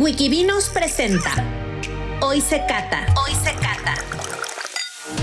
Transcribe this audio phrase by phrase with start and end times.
[0.00, 1.30] Wikivinos presenta
[2.22, 3.04] Hoy se cata.
[3.22, 3.96] Hoy se cata.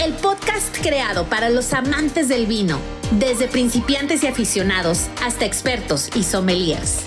[0.05, 2.79] El podcast creado para los amantes del vino,
[3.13, 6.99] desde principiantes y aficionados hasta expertos y sommeliers.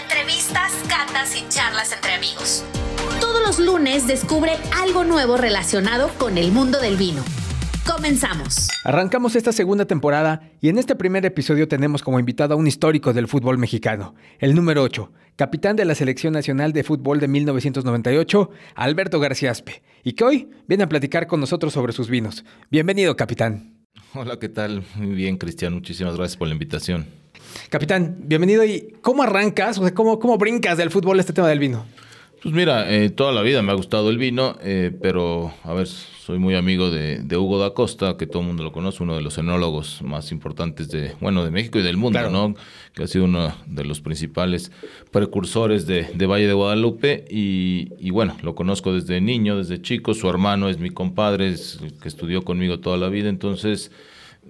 [0.00, 2.62] Entrevistas, catas y charlas entre amigos.
[3.20, 7.24] Todos los lunes descubre algo nuevo relacionado con el mundo del vino.
[7.86, 8.68] Comenzamos.
[8.84, 13.12] Arrancamos esta segunda temporada y en este primer episodio tenemos como invitado a un histórico
[13.12, 18.50] del fútbol mexicano, el número 8, capitán de la Selección Nacional de Fútbol de 1998,
[18.74, 22.44] Alberto García Aspe, y que hoy viene a platicar con nosotros sobre sus vinos.
[22.70, 23.76] Bienvenido, capitán.
[24.14, 24.82] Hola, ¿qué tal?
[24.96, 25.72] Muy bien, Cristian.
[25.72, 27.06] Muchísimas gracias por la invitación.
[27.68, 28.64] Capitán, bienvenido.
[28.64, 29.78] ¿Y cómo arrancas?
[29.78, 31.86] O sea, ¿cómo, cómo brincas del fútbol a este tema del vino?
[32.42, 35.86] Pues mira, eh, toda la vida me ha gustado el vino, eh, pero a ver,
[35.86, 39.22] soy muy amigo de, Hugo da Costa, que todo el mundo lo conoce, uno de
[39.22, 42.54] los enólogos más importantes de, bueno, de México y del mundo, ¿no?
[42.94, 44.70] Que ha sido uno de los principales
[45.10, 47.24] precursores de, Valle de Guadalupe.
[47.30, 50.12] Y, bueno, lo conozco desde niño, desde chico.
[50.12, 53.28] Su hermano es mi compadre, es el que estudió conmigo toda la vida.
[53.28, 53.92] Entonces,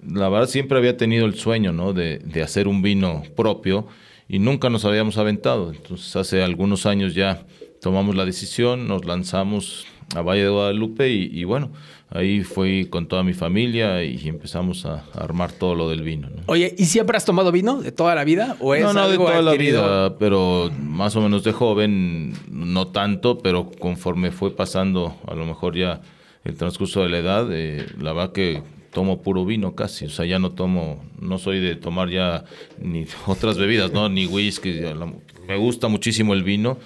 [0.03, 1.93] la verdad, siempre había tenido el sueño, ¿no?
[1.93, 3.87] De, de hacer un vino propio
[4.27, 5.71] y nunca nos habíamos aventado.
[5.71, 7.45] Entonces, hace algunos años ya
[7.87, 11.71] tomamos la decisión, nos lanzamos a Valle de Guadalupe y, bueno,
[12.09, 16.27] ahí fui con toda mi familia y empezamos a, armar todo lo del vino.
[16.47, 18.57] Oye, ¿y siempre has tomado vino de toda la vida?
[18.59, 22.87] ¿O es no, no, de toda la vida, pero más o menos de joven, no
[22.87, 26.01] tanto, pero conforme fue pasando a lo mejor ya
[26.43, 30.25] el transcurso de la edad, eh, la verdad que tomo puro vino casi, o sea,
[30.25, 32.43] ya no tomo, no soy de tomar ya
[32.81, 34.09] ni otras bebidas, ¿no?
[34.09, 34.81] Ni whisky,
[35.47, 36.79] me gusta muchísimo el vino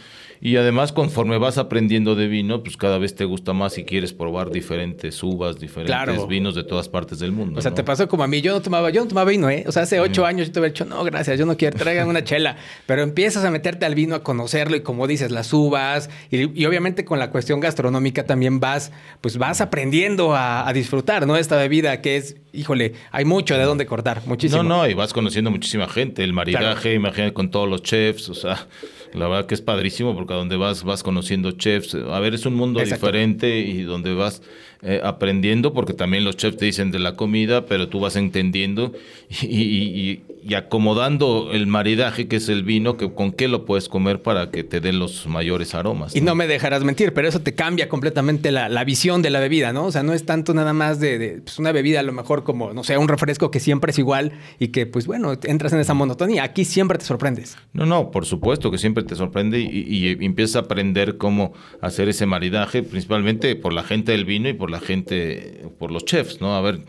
[0.44, 4.12] y además, conforme vas aprendiendo de vino, pues cada vez te gusta más y quieres
[4.12, 7.60] probar diferentes uvas, diferentes vinos de todas partes del mundo.
[7.60, 8.42] O sea, te pasó como a mí.
[8.42, 9.66] Yo no tomaba, yo no tomaba vino, ¿eh?
[9.68, 12.08] O sea, hace ocho años yo te había dicho, no, gracias, yo no quiero, traigan
[12.08, 12.58] una chela.
[12.88, 16.10] Pero empiezas a meterte al vino, a conocerlo y como dices, las uvas.
[16.32, 21.38] Y, obviamente con la cuestión gastronómica también vas, pues vas aprendiendo a, disfrutar, ¿no?
[21.38, 24.64] Esta bebida que es, híjole, hay mucho de dónde cortar, muchísimo.
[24.64, 28.34] No, no, y vas conociendo muchísima gente, el maridaje, imagínate con todos los chefs, o
[28.34, 28.68] sea
[29.14, 31.96] la verdad que es padrísimo porque a donde vas vas conociendo chefs.
[31.96, 34.42] A ver, es un mundo diferente y donde vas
[34.82, 38.94] eh, aprendiendo, porque también los chefs te dicen de la comida, pero tú vas entendiendo
[39.42, 40.22] y,
[40.56, 44.64] acomodando el maridaje que es el vino, que con qué lo puedes comer para que
[44.64, 46.16] te den los mayores aromas.
[46.16, 49.74] Y no me dejarás mentir, pero eso te cambia completamente la, visión de la bebida,
[49.74, 49.86] ¿no?
[49.86, 52.74] O sea, no es tanto nada más de, pues, una bebida a lo mejor como,
[52.74, 55.94] no sé, un refresco que siempre es igual y que, pues bueno, entras en esa
[55.94, 56.44] monotonía.
[56.44, 57.58] Aquí siempre te sorprendes.
[57.74, 62.10] No, no, por supuesto que siempre te sorprende y, y empiezas a aprender cómo hacer
[62.10, 66.42] ese maridaje, principalmente por la gente del vino y por la gente, por los chefs,
[66.42, 66.56] ¿no?
[66.56, 66.82] A ver,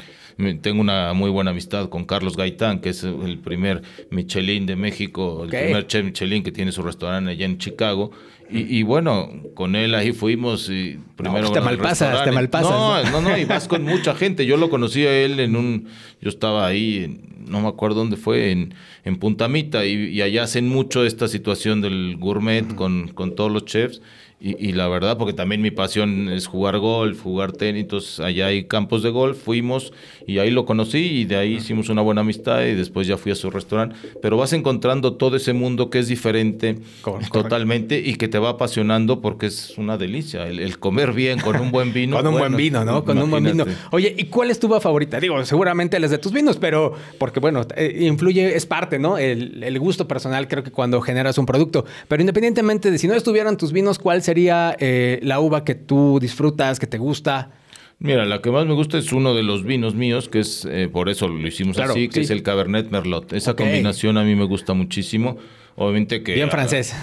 [0.61, 5.45] tengo una muy buena amistad con Carlos Gaitán, que es el primer Michelin de México,
[5.45, 8.11] el primer chef Michelin que tiene su restaurante allá en Chicago.
[8.55, 11.47] Y, bueno, con él ahí fuimos y primero...
[11.47, 12.71] No, te malpasas, te malpasas.
[12.71, 14.45] No, no, no, y vas con mucha gente.
[14.45, 15.89] Yo lo conocí a él en un...
[16.21, 21.07] Yo estaba ahí, no me acuerdo dónde fue, en, en Puntamita, y, allá hacen mucho
[21.07, 24.03] esta situación del gourmet con, con todos los chefs.
[24.45, 28.65] Y, la verdad, porque también mi pasión es jugar golf, jugar tenis, entonces allá hay
[28.65, 29.93] campos de golf, fuimos
[30.27, 33.31] y ahí lo conocí y de ahí hicimos una buena amistad y después ya fui
[33.31, 33.95] a su restaurante.
[34.21, 36.79] Pero vas encontrando todo ese mundo que es diferente
[37.31, 40.49] totalmente y que te va apasionando porque es una delicia.
[40.49, 42.17] El, comer bien con un buen vino.
[42.21, 43.05] con un buen vino, ¿no?
[43.05, 43.65] Con un buen vino.
[43.93, 45.21] Oye, ¿y cuál es tu favorita?
[45.21, 49.19] Digo, seguramente las de tus vinos, pero porque bueno, eh, influye, es parte, ¿no?
[49.19, 51.85] El, el gusto personal creo que cuando generas un producto.
[52.09, 54.32] Pero independientemente de si no estuvieran tus vinos, ¿cuál sería?
[54.33, 57.51] Sería eh, la uva que tú disfrutas, que te gusta?
[57.99, 60.89] Mira, la que más me gusta es uno de los vinos míos, que es, eh,
[60.91, 63.35] por eso lo hicimos así, que es el Cabernet Merlot.
[63.35, 65.37] Esa combinación a mí me gusta muchísimo.
[65.77, 66.33] Obviamente que...
[66.33, 66.95] Bien francés.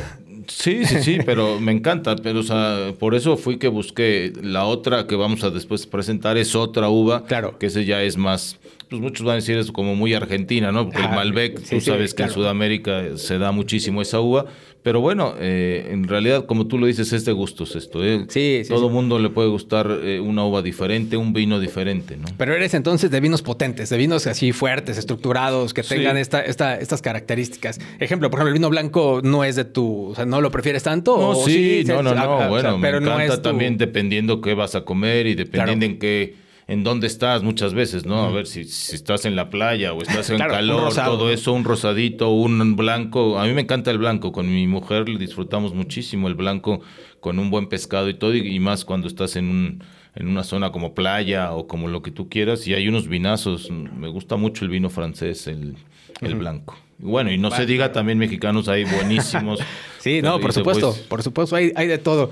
[0.47, 2.15] Sí, sí, sí, pero me encanta.
[2.15, 6.35] Pero, o sea, por eso fui que busqué la otra que vamos a después presentar,
[6.37, 7.25] es otra uva.
[7.25, 7.59] Claro.
[7.59, 8.57] Que ese ya es más
[8.89, 10.85] pues muchos van a decir es como muy argentina, ¿no?
[10.85, 14.45] Porque el Malbec, tú sabes que en Sudamérica se da muchísimo esa uva,
[14.81, 18.03] pero bueno, eh, en realidad, como tú lo dices, es de gustos esto.
[18.03, 18.25] ¿eh?
[18.29, 18.69] Sí, sí.
[18.69, 22.27] Todo mundo le puede gustar eh, una uva diferente, un vino diferente, ¿no?
[22.37, 26.75] Pero eres entonces de vinos potentes, de vinos así fuertes, estructurados, que tengan esta, esta,
[26.77, 27.79] estas características.
[27.99, 30.81] Ejemplo, por ejemplo, el vino blanco no es de tu, o sea, ¿no lo prefieres
[30.81, 31.15] tanto?
[31.15, 35.35] No, sí, no, no, no, bueno, me encanta también dependiendo qué vas a comer y
[35.35, 38.21] dependiendo en qué en dónde estás muchas veces, ¿no?
[38.21, 42.29] A ver si, estás en la playa o estás en calor, todo eso, un rosadito,
[42.29, 43.39] un blanco.
[43.39, 46.81] A mí me encanta el blanco, con mi mujer disfrutamos muchísimo el blanco
[47.21, 49.83] con un buen pescado y todo, y, más cuando estás en un
[50.15, 53.71] en una zona como playa o como lo que tú quieras, y hay unos vinazos,
[53.71, 55.75] me gusta mucho el vino francés, el,
[56.21, 56.77] el blanco.
[56.99, 59.59] Bueno, y no se diga también mexicanos hay buenísimos.
[59.99, 62.31] sí, no, por supuesto, por supuesto, hay, hay de todo.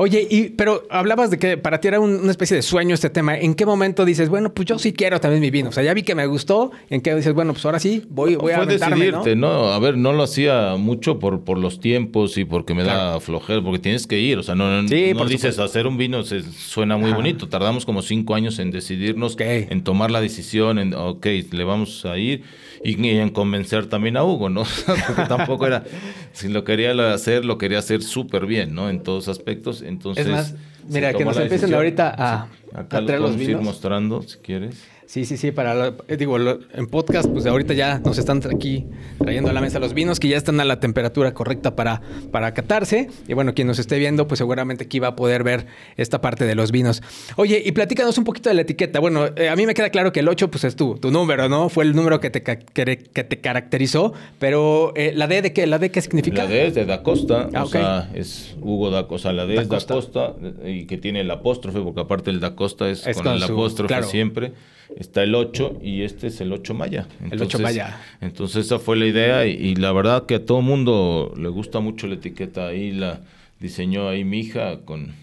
[0.00, 3.36] Oye, y, pero hablabas de que para ti era una especie de sueño este tema.
[3.36, 5.70] ¿En qué momento dices, bueno, pues yo sí quiero también mi vino?
[5.70, 6.70] O sea, ya vi que me gustó.
[6.88, 9.72] ¿En qué dices, bueno, pues ahora sí, voy, voy a decidirte, ¿no?
[9.72, 13.60] A ver, no lo hacía mucho por, por los tiempos y porque me da flojera,
[13.60, 14.38] porque tienes que ir.
[14.38, 17.48] O sea, no, no dices, hacer un vino se, suena muy bonito.
[17.48, 22.16] Tardamos como cinco años en decidirnos, en tomar la decisión, en, ok, le vamos a
[22.18, 22.44] ir
[22.84, 24.62] y, en convencer también a Hugo, ¿no?
[25.06, 25.84] Porque tampoco era,
[26.32, 28.88] si lo quería hacer, lo quería hacer súper bien, ¿no?
[28.90, 29.82] En todos aspectos.
[29.82, 30.54] Entonces, es más,
[30.88, 33.60] mira, que nos empiecen ahorita a, Acá a traer los vinos.
[33.60, 34.76] ir mostrando, si quieres.
[35.08, 38.84] Sí, sí, sí, para eh, digo, en podcast, pues ahorita ya nos están aquí
[39.18, 42.52] trayendo a la mesa los vinos que ya están a la temperatura correcta para, para
[42.52, 43.08] catarse.
[43.26, 45.64] Y bueno, quien nos esté viendo, pues seguramente aquí va a poder ver
[45.96, 47.02] esta parte de los vinos.
[47.36, 49.00] Oye, y platícanos un poquito de la etiqueta.
[49.00, 51.48] Bueno, eh, a mí me queda claro que el 8, pues es tu, tu número,
[51.48, 51.70] ¿no?
[51.70, 54.12] Fue el número que te, que, te caracterizó.
[54.38, 56.42] Pero eh, la D de qué, la D qué significa?
[56.42, 59.32] La D es de Da Costa, ah, o sea, es Hugo Da Costa.
[59.32, 60.34] La D es Da Costa
[60.66, 64.52] y que tiene el apóstrofe, porque aparte el Da Costa es, con, el apóstrofe siempre
[64.96, 67.06] está el 8 y este es el 8 Maya.
[67.30, 68.00] el 8 Maya.
[68.20, 72.06] Entonces esa fue la idea y, la verdad que a todo mundo le gusta mucho
[72.06, 72.68] la etiqueta.
[72.68, 73.20] Ahí la
[73.60, 75.14] diseñó ahí mi hija con,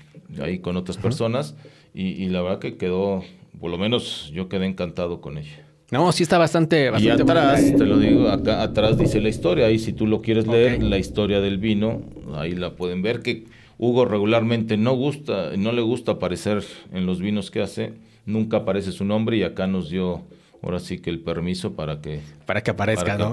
[0.42, 1.56] ahí con otras personas
[1.94, 3.24] y, la verdad que quedó,
[3.60, 5.62] por lo menos yo quedé encantado con ella.
[5.92, 9.68] No, sí está bastante, bastante Y atrás, te lo digo, acá atrás dice la historia.
[9.68, 12.02] Ahí si tú lo quieres leer, la historia del vino,
[12.36, 13.46] ahí la pueden ver que
[13.78, 17.94] Hugo regularmente no gusta, no le gusta aparecer en los vinos que hace
[18.26, 20.24] nunca aparece su nombre y acá nos dio
[20.62, 23.32] ahora sí que el permiso para que para que aparezca, ¿no?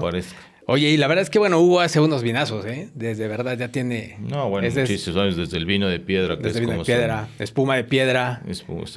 [0.65, 2.89] Oye, y la verdad es que bueno, Hugo hace unos vinazos, ¿eh?
[2.95, 6.59] Desde verdad ya tiene No, bueno, muchísimos años desde el vino de piedra, que desde
[6.59, 8.41] el vino de piedra, espuma de piedra.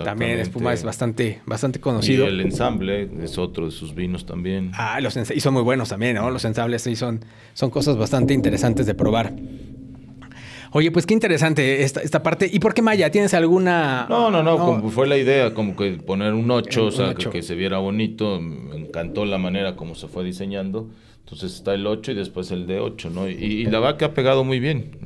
[0.05, 2.27] también espuma es bastante bastante conocido.
[2.27, 4.71] Y el ensamble es otro de sus vinos también.
[4.75, 6.31] Ah, los y son muy buenos también, ¿no?
[6.31, 9.33] Los ensambles sí son son cosas bastante interesantes de probar.
[10.77, 12.51] Oye, pues qué interesante esta, esta parte.
[12.53, 13.11] ¿Y por qué Maya?
[13.11, 14.05] ¿Tienes alguna...?
[14.11, 17.41] No, no, no, Como fue la idea, como que poner un 8, o sea, Que,
[17.41, 18.39] se viera bonito.
[18.43, 20.91] Me encantó la manera como se fue diseñando.
[21.21, 23.27] Entonces está el 8 y después el de 8, ¿no?
[23.27, 24.99] Y, la verdad que ha pegado muy bien.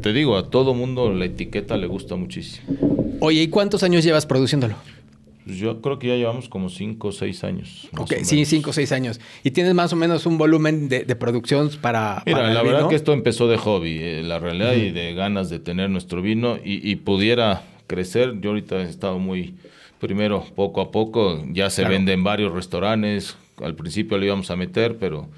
[0.00, 2.66] te digo, a todo mundo la etiqueta le gusta muchísimo.
[3.20, 4.76] Oye, ¿y cuántos años llevas produciéndolo?
[5.50, 7.88] Pues yo creo que ya llevamos como 5 o 6 años.
[7.98, 9.20] Ok, sí, 5 o 6 años.
[9.42, 12.22] ¿Y tienes más o menos un volumen de, producción para...
[12.24, 15.58] Mira, la verdad que esto empezó de hobby, eh, la realidad, y de ganas de
[15.58, 18.40] tener nuestro vino y, pudiera crecer.
[18.40, 19.56] Yo ahorita he estado muy,
[19.98, 23.36] primero, poco a poco, ya se vende en varios restaurantes.
[23.60, 25.28] Al principio lo íbamos a meter, pero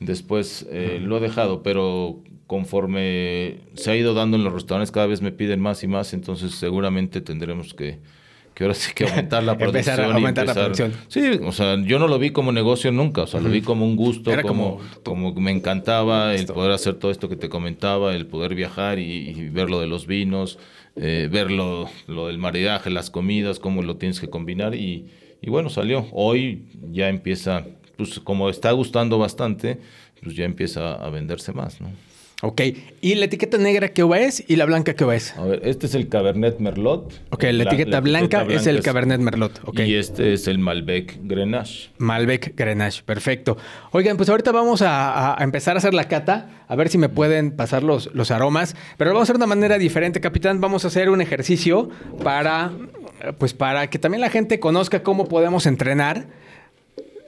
[0.00, 1.62] después eh, lo he dejado.
[1.62, 2.18] Pero
[2.48, 6.12] conforme se ha ido dando en los restaurantes, cada vez me piden más y más,
[6.12, 8.00] entonces seguramente tendremos que
[8.60, 10.12] que ahora sí que aumentar la producción.
[10.12, 10.92] aumentar la producción.
[11.08, 13.86] Sí, o sea, yo no lo vi como negocio nunca, o sea, lo vi como
[13.86, 18.26] un gusto, como, como, me encantaba el poder hacer todo esto que te comentaba, el
[18.26, 20.58] poder viajar y, ver lo de los vinos,
[20.96, 25.06] eh, ver lo, del maridaje, las comidas, cómo lo tienes que combinar y,
[25.40, 26.06] y bueno, salió.
[26.12, 27.64] Hoy ya empieza,
[27.96, 29.80] pues como está gustando bastante,
[30.22, 31.88] pues ya empieza a venderse más, ¿no?
[32.42, 32.62] Ok.
[33.02, 35.36] ¿Y la etiqueta negra qué es y la blanca qué es?
[35.36, 37.12] A ver, este es el Cabernet Merlot.
[37.30, 39.60] Ok, la, etiqueta, blanca, es el Cabernet Merlot.
[39.66, 39.90] Okay.
[39.90, 41.90] Y este es el Malbec Grenache.
[41.98, 43.58] Malbec Grenache, perfecto.
[43.92, 47.52] Oigan, pues ahorita vamos a, empezar a hacer la cata, a ver si me pueden
[47.52, 48.74] pasar los, los aromas.
[48.96, 50.60] Pero lo vamos a hacer de una manera diferente, capitán.
[50.60, 51.90] Vamos a hacer un ejercicio
[52.22, 52.72] para,
[53.38, 56.26] pues para que también la gente conozca cómo podemos entrenar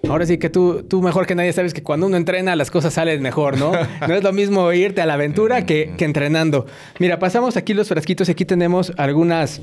[0.08, 2.94] Ahora sí que tú, tú mejor que nadie sabes que cuando uno entrena las cosas
[2.94, 3.72] salen mejor, ¿no?
[4.08, 6.66] No es lo mismo irte a la aventura que, entrenando.
[6.98, 9.62] Mira, pasamos aquí los frasquitos y aquí tenemos algunas,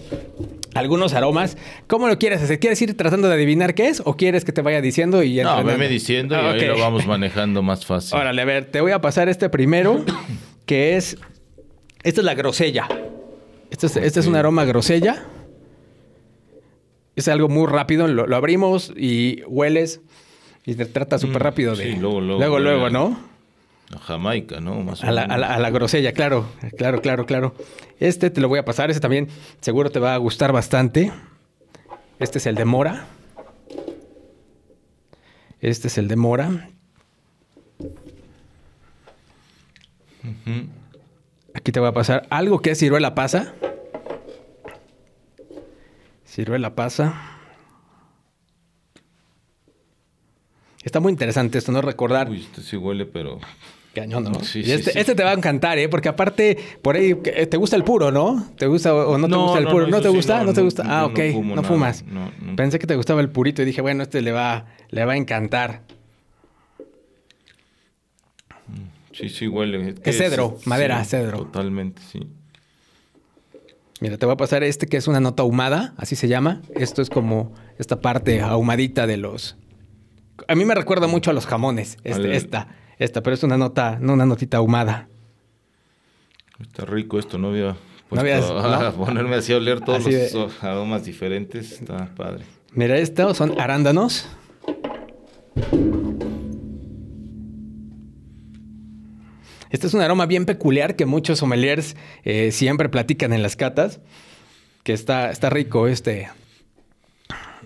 [0.73, 1.57] algunos aromas.
[1.87, 2.59] ¿Cómo lo quieres hacer?
[2.59, 5.61] ¿Quieres ir tratando de adivinar qué es o quieres que te vaya diciendo y No,
[5.63, 8.17] veme diciendo y ahí lo vamos manejando más fácil.
[8.17, 10.05] Órale, a ver, te voy a pasar este primero,
[10.65, 11.17] que es...
[12.01, 12.87] Esta es la grosella.
[13.71, 15.25] Este es, este es un aroma grosella.
[17.17, 18.07] Es algo muy rápido.
[18.07, 19.99] lo abrimos y hueles
[20.65, 21.83] y se trata súper rápido de...
[21.83, 23.19] Sí, luego, luego, luego, ¿no?
[23.93, 24.75] A Jamaica, ¿no?
[24.75, 26.45] Más a, la, a, la, grosella, claro,
[26.77, 27.55] claro, claro, claro.
[27.99, 29.29] Este te lo voy a pasar, este también
[29.61, 31.11] seguro te va a gustar bastante.
[32.19, 33.07] Este es el de mora.
[35.59, 36.69] Este es el de mora.
[41.53, 43.53] Aquí te voy a pasar algo que es ciruela pasa.
[46.27, 47.38] Ciruela pasa.
[50.89, 51.83] Está muy interesante esto, ¿no?
[51.83, 52.31] Recordar.
[52.31, 53.39] Uy, este sí huele, pero.
[53.93, 54.39] Cañón, ¿no?
[54.39, 55.87] Sí, sí, este, este, te va a encantar, ¿eh?
[55.87, 58.49] Porque aparte, por ahí, te gusta el puro, ¿no?
[58.57, 59.85] ¿Te gusta o no te gusta el puro?
[59.85, 60.43] ¿No, te gusta?
[60.43, 60.83] ¿No, te gusta?
[60.87, 61.19] Ah, ok.
[61.43, 62.03] No, fumas.
[62.55, 65.15] Pensé que te gustaba el purito y dije, bueno, este le va, le va a
[65.15, 65.83] encantar.
[69.11, 69.93] Sí, sí, huele.
[70.03, 71.43] Es cedro, madera, cedro.
[71.43, 72.27] Totalmente, sí.
[73.99, 76.63] Mira, te voy a pasar este que es una nota ahumada, así se llama.
[76.73, 79.55] Esto es como esta parte ahumadita de los.
[80.47, 82.67] A mí me recuerda mucho a los jamones, este, esta,
[82.97, 85.07] esta, pero es una nota, no una notita ahumada.
[86.59, 87.75] Está rico esto, no había
[88.09, 91.73] puesto a ponerme así a oler todos los aromas diferentes.
[91.73, 92.43] Está padre.
[92.73, 94.27] Mira, estos son arándanos.
[99.69, 104.01] Este es un aroma bien peculiar que muchos sommeliers eh, siempre platican en las catas,
[104.83, 106.29] que está, está rico este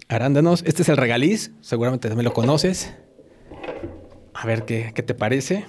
[0.07, 0.63] arándanos.
[0.65, 2.93] Este es el regaliz, seguramente también lo conoces.
[4.33, 5.65] A ver qué, qué te parece.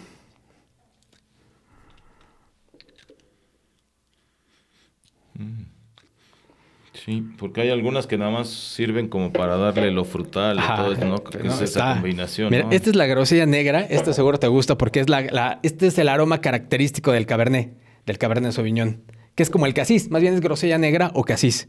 [7.04, 10.92] Sí, porque hay algunas que nada más sirven como para darle lo frutal y todo
[10.92, 11.22] eso, ¿no?
[11.50, 12.50] es esa combinación.
[12.50, 13.80] Mira, esta es la grosella negra.
[13.80, 17.76] Esta seguro te gusta porque es la, este es el aroma característico del Cabernet,
[18.06, 19.02] del Cabernet Sauvignon,
[19.34, 20.10] que es como el casis.
[20.10, 21.68] Más bien es grosella negra o casis.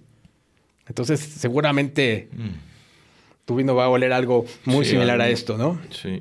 [0.88, 3.46] Entonces, seguramente mm.
[3.46, 5.80] tu vino va a oler algo muy similar a esto, ¿no?
[5.89, 6.20] Sí.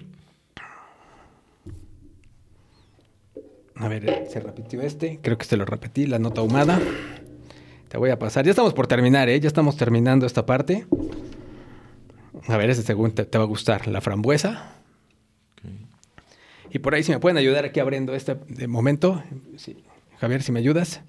[3.76, 5.18] A ver, se repitió este.
[5.20, 6.80] Creo que se lo repetí, la nota ahumada.
[7.88, 8.44] Te voy a pasar.
[8.44, 9.38] Ya estamos por terminar, ¿eh?
[9.40, 10.86] Ya estamos terminando esta parte.
[12.46, 13.88] A ver, ese segundo te, va a gustar.
[13.88, 14.70] La frambuesa.
[16.70, 19.22] Y por ahí si me pueden ayudar aquí abriendo este de momento.
[20.18, 21.02] Javier, si me ayudas.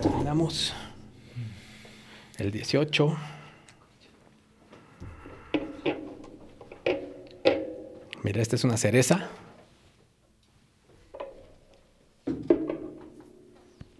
[0.00, 0.74] Terminamos.
[2.38, 3.16] El 18.
[8.22, 9.28] Mira, esta es una cereza.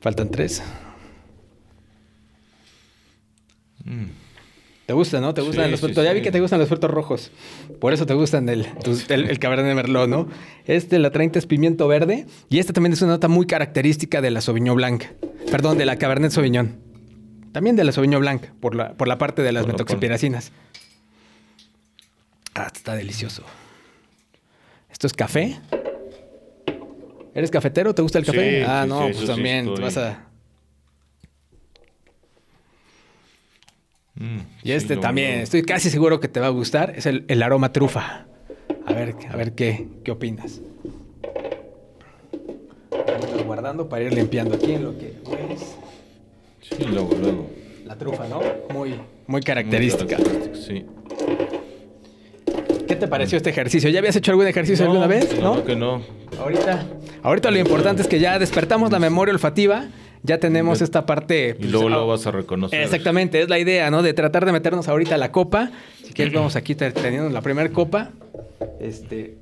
[0.01, 0.63] Faltan tres.
[4.87, 5.35] Te gusta, ¿no?
[5.35, 6.05] Te gustan los frutos.
[6.05, 7.33] ya vi que te gustan los frutos rojos.
[7.81, 8.67] Por eso te gustan el,
[9.09, 10.29] el, Cabernet Merlot, ¿no?
[10.67, 12.27] Este, la 30 es pimiento verde.
[12.49, 15.05] Y esta también es una nota muy característica de la Sauvignon Blanc.
[15.51, 16.88] Perdón, de la Cabernet Sauvignon.
[17.53, 20.53] También de la Sauvignon Blanc, por la, por la parte de las metoxipiracinas.
[22.55, 23.45] Ah, está delicioso.
[24.91, 25.59] Esto es café.
[27.35, 27.95] ¿Eres cafetero?
[27.95, 28.65] ¿Te gusta el café?
[28.65, 29.75] ah, no, pues también.
[29.75, 30.29] Te vas a
[34.19, 37.73] Mm, y este también, estoy casi seguro que te va a gustar, es el, aroma
[37.73, 38.27] trufa.
[38.85, 40.61] A ver, a ver qué, qué opinas.
[43.21, 45.15] Estoy guardando para ir limpiando aquí en lo que.
[46.77, 47.51] Sí, luego, luego.
[47.85, 48.41] La trufa, ¿no?
[48.71, 48.95] Muy,
[49.27, 50.17] muy característica.
[50.55, 50.85] sí.
[52.87, 53.91] ¿Qué te pareció este ejercicio?
[53.91, 55.39] ¿Ya habías hecho algún ejercicio alguna vez?
[55.41, 56.01] No, que no.
[56.41, 56.87] Ahorita,
[57.23, 59.89] ahorita lo importante es que ya despertamos la memoria olfativa
[60.23, 61.51] ya tenemos esta parte.
[61.51, 62.81] y pues, luego lo ah, vas a reconocer.
[62.81, 64.03] Exactamente, es la idea, ¿no?
[64.03, 65.71] De tratar de meternos ahorita a la copa.
[66.03, 68.11] Si quieres, vamos aquí teniendo la primera copa.
[68.81, 69.37] Este.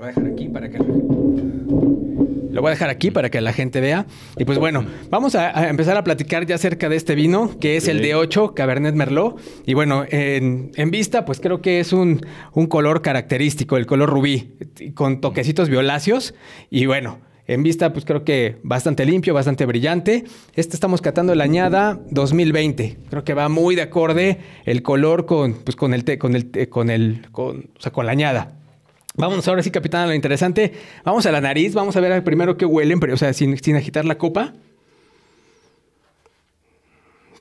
[0.00, 0.78] Lo voy a dejar aquí para que.
[0.78, 4.06] Lo voy a dejar aquí para que la gente vea.
[4.38, 7.86] Y pues bueno, vamos a, empezar a platicar ya acerca de este vino, que es
[7.86, 9.38] el D8 Cabernet Merlot.
[9.66, 14.54] Y bueno, en, vista, pues creo que es un, un color característico, el color rubí,
[14.94, 16.34] con toquecitos violáceos.
[16.70, 20.24] Y bueno, en vista, pues creo que bastante limpio, bastante brillante.
[20.54, 22.96] Este estamos catando la añada 2020.
[23.10, 26.88] Creo que va muy de acorde el color con, pues, con el, con el, con
[26.88, 28.59] el, con, o sea, con la añada.
[29.20, 30.72] Vamos ahora sí, capitán, a lo interesante.
[31.04, 33.76] Vamos a la nariz, vamos a ver primero qué huelen, pero, o sea, sin, sin
[33.76, 34.54] agitar la copa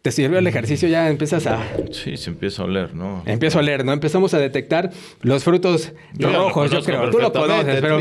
[0.01, 1.61] te sirve el ejercicio, ya empiezas a...
[1.91, 3.21] Sí, se empieza a oler, ¿no?
[3.25, 3.91] Empieza a oler, ¿no?
[3.91, 7.09] Empezamos a detectar los frutos rojos, yo creo.
[7.09, 7.99] Tú lo conoces, pero...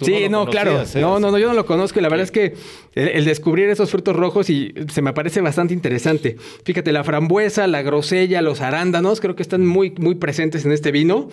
[0.00, 0.82] sí, no, claro.
[0.82, 1.00] ¿eh?
[1.00, 2.54] No, no, no, yo no lo conozco y la verdad es que
[2.94, 6.36] el, descubrir esos frutos rojos y se me parece bastante interesante.
[6.64, 10.92] Fíjate, la frambuesa, la grosella, los arándanos, creo que están muy, muy presentes en este
[10.92, 11.30] vino.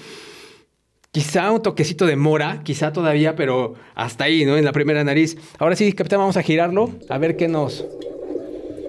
[1.12, 4.56] Quizá un toquecito de mora, quizá todavía, pero hasta ahí, ¿no?
[4.56, 5.36] En la primera nariz.
[5.60, 7.86] Ahora sí, capitán, vamos a girarlo, a ver qué nos,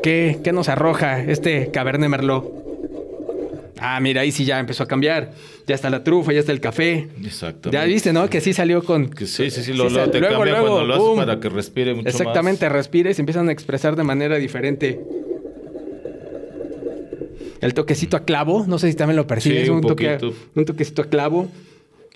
[0.02, 2.62] ¿Qué, nos arroja este Cabernet Merlot?
[3.78, 5.32] Ah, mira, ahí sí ya empezó a cambiar.
[5.66, 7.08] Ya está la trufa, ya está el café.
[7.24, 7.70] Exacto.
[7.70, 8.28] Ya viste, ¿no?
[8.30, 9.10] Que sí salió con.
[9.10, 12.68] Que sí, sí, sí, lo, te cambia cuando lo haces para que respire mucho Exactamente,
[12.68, 15.00] respire y se empiezan a expresar de manera diferente.
[17.60, 21.48] El toquecito a clavo, no sé si también lo percibes, un, un toquecito a clavo.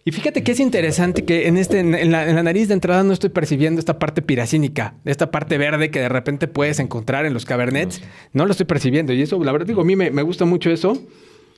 [0.07, 3.31] Y fíjate que es interesante que en, este, en la, nariz de entrada no estoy
[3.31, 8.03] percibiendo esta parte piracínica, esta parte verde que de repente puedes encontrar en los cabernets.
[8.33, 9.13] No lo estoy percibiendo.
[9.13, 10.97] Y eso, la verdad, digo, a mí me, gusta mucho eso.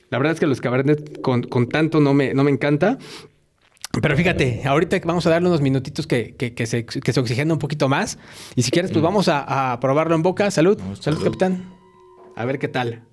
[0.09, 2.97] La verdad es que los cabernets con, tanto no me, no me encanta.
[4.01, 6.33] Pero fíjate, ahorita vamos a darle unos minutitos que,
[6.65, 8.17] se, que se oxigena un poquito más.
[8.55, 10.49] Y si quieres, pues vamos a, probarlo en boca.
[10.49, 10.79] Salud.
[10.99, 11.71] salud, capitán.
[12.35, 13.03] A ver qué tal.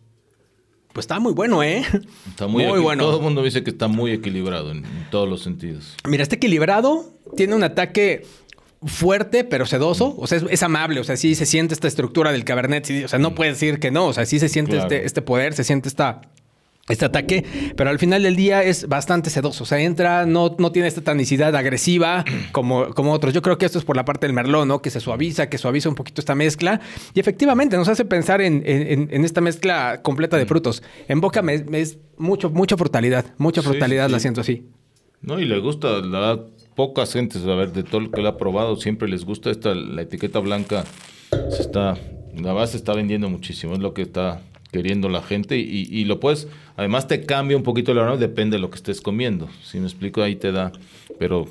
[0.96, 1.84] Pues está muy bueno, ¿eh?
[2.26, 3.04] Está muy, bueno.
[3.04, 5.94] Todo el mundo dice que está muy equilibrado en, todos los sentidos.
[6.08, 8.24] Mira, está equilibrado, tiene un ataque
[8.82, 12.44] fuerte pero sedoso, o sea, es, amable, o sea, sí se siente esta estructura del
[12.44, 15.20] Cabernet, o sea, no puede decir que no, o sea, sí se siente este, este
[15.20, 16.22] poder, se siente esta
[16.88, 17.44] este ataque,
[17.76, 19.64] pero al final del día es bastante sedoso.
[19.64, 23.34] O sea, entra, no, no tiene esta tanicidad agresiva como, como otros.
[23.34, 24.80] Yo creo que esto es por la parte del merlot, ¿no?
[24.82, 26.80] Que se suaviza, que suaviza un poquito esta mezcla.
[27.14, 28.64] Y efectivamente nos hace pensar en,
[29.24, 30.48] esta mezcla completa de mm.
[30.48, 30.82] frutos.
[31.08, 34.68] En boca me, es mucho, mucha frutalidad, mucha frutalidad la siento así.
[35.22, 38.28] No, y le gusta, la verdad, pocas gentes, a ver, de todo lo que lo
[38.28, 40.84] ha probado, siempre les gusta esta, la etiqueta blanca.
[41.50, 41.96] Se está,
[42.34, 44.42] la base está vendiendo muchísimo, es lo que está
[44.76, 48.56] queriendo la gente y, y lo puedes, además te cambia un poquito la hora, depende
[48.56, 49.48] de lo que estés comiendo.
[49.64, 50.70] Si me explico, ahí te da,
[51.18, 51.46] pero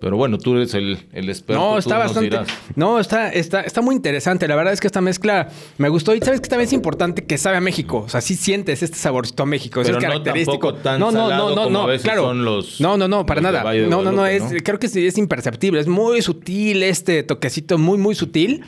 [0.00, 1.60] pero bueno, tú eres el, el experto.
[1.60, 2.38] No, está bastante.
[2.76, 4.46] No, está, está, está muy interesante.
[4.46, 6.14] La verdad es que esta mezcla me gustó.
[6.14, 8.04] Y sabes que también es importante que sabe a México.
[8.06, 9.80] O sea, sí sientes este saborcito a México.
[9.80, 10.72] es característico.
[10.84, 12.32] No, no, no, no, no, claro.
[12.32, 13.64] no, no, no, para nada.
[13.88, 15.80] No, no, no, es, creo que es imperceptible.
[15.80, 18.64] Es muy sutil este toquecito, muy, muy sutil.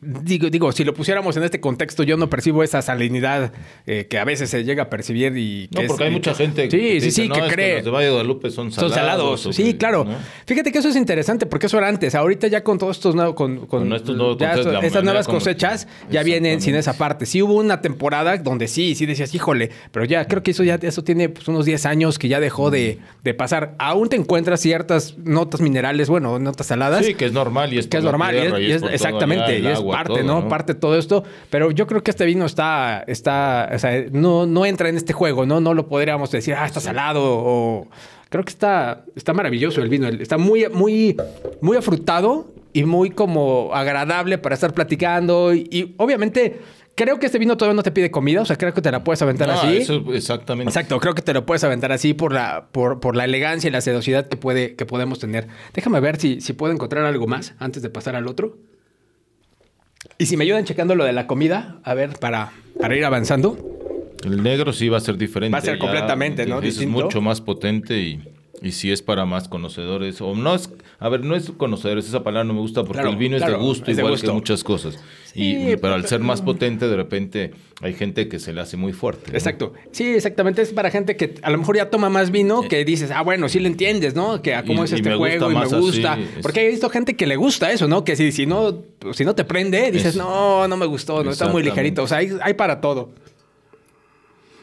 [0.00, 3.52] Digo, digo, si lo pusiéramos en este contexto, yo no percibo esa salinidad
[3.86, 6.98] eh, que a veces se llega a percibir y no, porque hay mucha gente que,
[6.98, 8.92] sí, sí, que cree que los de Valle de Guadalupe son salados.
[8.92, 9.54] Son salados.
[9.54, 10.06] sí, claro.
[10.46, 12.14] Fíjate que eso es interesante porque eso era antes.
[12.14, 14.38] Ahorita ya con todos estos nuevos, con, con, estos nuevos
[14.82, 17.26] estas nuevas cosechas ya vienen sin esa parte.
[17.26, 20.76] Sí hubo una temporada donde sí, sí decías, híjole, pero ya creo que eso ya
[20.80, 23.74] eso tiene pues, unos 10 años que ya dejó de, de, pasar.
[23.78, 27.04] Aún te encuentras ciertas notas minerales, bueno, notas saladas.
[27.04, 30.48] Sí, que es normal y es que es normal y es, exactamente es parte, ¿no?
[30.48, 31.24] Parte de todo esto.
[31.50, 35.12] Pero yo creo que este vino está, está, o sea, no, no entra en este
[35.12, 35.60] juego, ¿no?
[35.60, 37.88] No lo podríamos decir, ah, está salado o...
[38.28, 40.08] Creo que está, está maravilloso el vino.
[40.08, 41.16] Está muy, muy,
[41.60, 45.54] muy afrutado y muy como agradable para estar platicando.
[45.54, 46.60] Y, obviamente
[46.94, 49.04] creo que este vino todavía no te pide comida, o sea, creo que te la
[49.04, 49.76] puedes aventar así.
[49.76, 50.70] Eso, exactamente.
[50.70, 53.70] Exacto, creo que te lo puedes aventar así por la, por, por la elegancia y
[53.70, 55.46] la sedosidad que, puede, que podemos tener.
[55.74, 58.56] Déjame ver si, si puedo encontrar algo más antes de pasar al otro.
[60.18, 63.58] Y si me ayudan checando lo de la comida, a ver, para, para ir avanzando.
[64.24, 65.52] El negro sí va a ser diferente.
[65.52, 66.60] Va a ser completamente, ¿no?
[66.60, 68.22] Es mucho más potente y,
[68.62, 70.20] y sí es para más conocedores.
[70.20, 73.16] O no es, a ver, no es conocedores, esa palabra no me gusta porque el
[73.16, 74.98] vino es de gusto, igual que muchas cosas.
[75.34, 78.92] y pero al ser más potente, de repente hay gente que se le hace muy
[78.92, 79.32] fuerte.
[79.32, 79.74] Exacto.
[79.90, 80.62] Sí, exactamente.
[80.62, 83.48] Es para gente que a lo mejor ya toma más vino, que dices, ah, bueno,
[83.48, 84.40] sí le entiendes, ¿no?
[84.40, 86.18] Que a cómo es este juego y me gusta.
[86.40, 88.04] Porque he visto gente que le gusta eso, ¿no?
[88.04, 91.48] Que si, si, no, si no te prende, dices, no, no me gustó, no está
[91.48, 92.02] muy ligerito.
[92.02, 93.10] O sea, hay, hay para todo.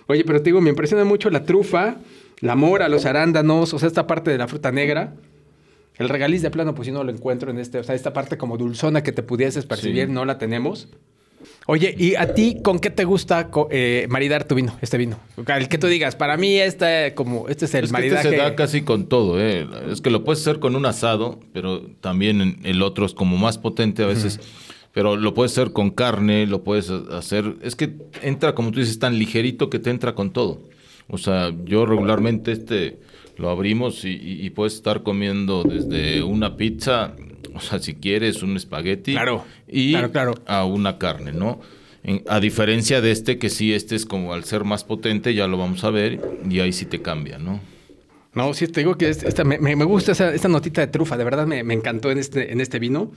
[0.08, 1.98] Oye, pero te digo, me impresiona mucho la trufa,
[2.44, 5.16] la mora, los arándanos, o sea, esta parte de la fruta negra.
[5.96, 8.38] El regaliz de plano, pues si no lo encuentro en este, o sea, esta parte
[8.38, 10.90] como dulzona que te pudieses percibir, no la tenemos.
[11.68, 15.20] Oye, ¿y a ti con qué te gusta eh, maridar tu vino, este vino?
[15.48, 18.28] El que tú digas, para mí este, como, este es el maridaje.
[18.28, 19.66] este se da casi con todo, ¿eh?
[19.90, 23.58] Es que lo puedes hacer con un asado, pero también el otro es como más
[23.58, 24.42] potente a veces.
[24.92, 27.56] Pero lo puedes hacer con carne, lo puedes hacer...
[27.62, 30.62] Es que entra, como tú dices, tan ligerito que te entra con todo.
[31.08, 33.00] O sea, yo regularmente este
[33.38, 37.16] lo abrimos y puedes estar comiendo desde una pizza
[37.56, 41.60] o sea, si quieres un espagueti claro, y a una carne, ¿no?
[42.28, 45.58] a diferencia de este, que sí, este es como al ser más potente, ya lo
[45.58, 47.62] vamos a ver, y ahí sí te cambia, ¿no?
[48.34, 51.48] No, sí, te digo que esta, me, gusta esa, esta notita de trufa, de verdad
[51.48, 53.14] me, encantó en este, en este vino.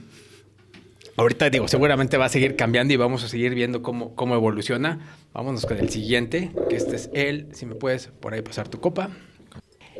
[1.17, 4.99] Ahorita digo, seguramente va a seguir cambiando y vamos a seguir viendo cómo, cómo evoluciona.
[5.33, 7.47] Vámonos con el siguiente, que este es él.
[7.53, 9.09] Si me puedes por ahí pasar tu copa.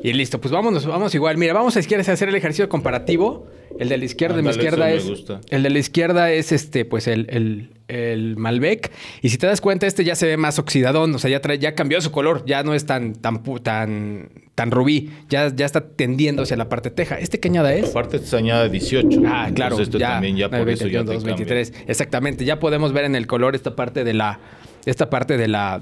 [0.04, 1.38] Y listo, pues vámonos, vamos igual.
[1.38, 3.48] Mira, vamos a quieres hacer el ejercicio comparativo.
[3.80, 5.06] El de la izquierda, mi izquierda es.
[5.50, 8.92] El de la izquierda es este, pues el, el, el, Malbec.
[9.22, 11.14] Y si te das cuenta, este ya se ve más oxidadón.
[11.14, 12.44] O sea, ya trae, ya cambió su color.
[12.46, 15.12] Ya no es tan, tan, tan, tan rubí.
[15.30, 17.20] Ya, ya está tendiendo hacia la parte teja.
[17.20, 17.92] ¿Este qué añada es?
[17.92, 19.22] Aparte se añade 18.
[19.26, 19.80] Ah, claro.
[19.80, 21.74] Este ya, también ya por eso ya 23.
[21.88, 22.46] Exactamente.
[22.46, 24.40] Ya podemos ver en el color esta parte de la.
[24.86, 25.82] Esta parte de la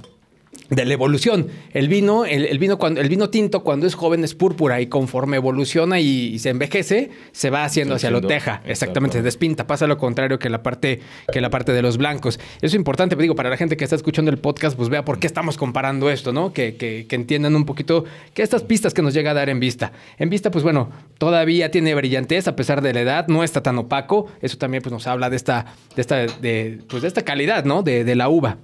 [0.70, 1.48] de la evolución.
[1.74, 5.38] El vino, el, vino cuando, el vino tinto cuando es joven es púrpura y conforme
[5.38, 8.62] evoluciona y, se envejece, se va haciendo hacia lo teja.
[8.66, 9.68] Exactamente, se despinta.
[9.68, 12.40] Pasa lo contrario que la parte, que la parte de los blancos.
[12.58, 15.20] Eso es importante, digo, para la gente que está escuchando el podcast, pues vea por
[15.20, 16.54] qué estamos comparando esto, ¿no?
[16.54, 19.60] Que, que, que entiendan un poquito que estas pistas que nos llega a dar en
[19.60, 19.92] vista.
[20.18, 23.78] En vista, pues bueno, todavía tiene brillantez a pesar de la edad, no está tan
[23.78, 24.28] opaco.
[24.42, 25.66] Eso también pues, nos habla de esta,
[25.96, 27.84] de esta, de, pues, de esta calidad, ¿no?
[27.84, 28.58] De, de la uva.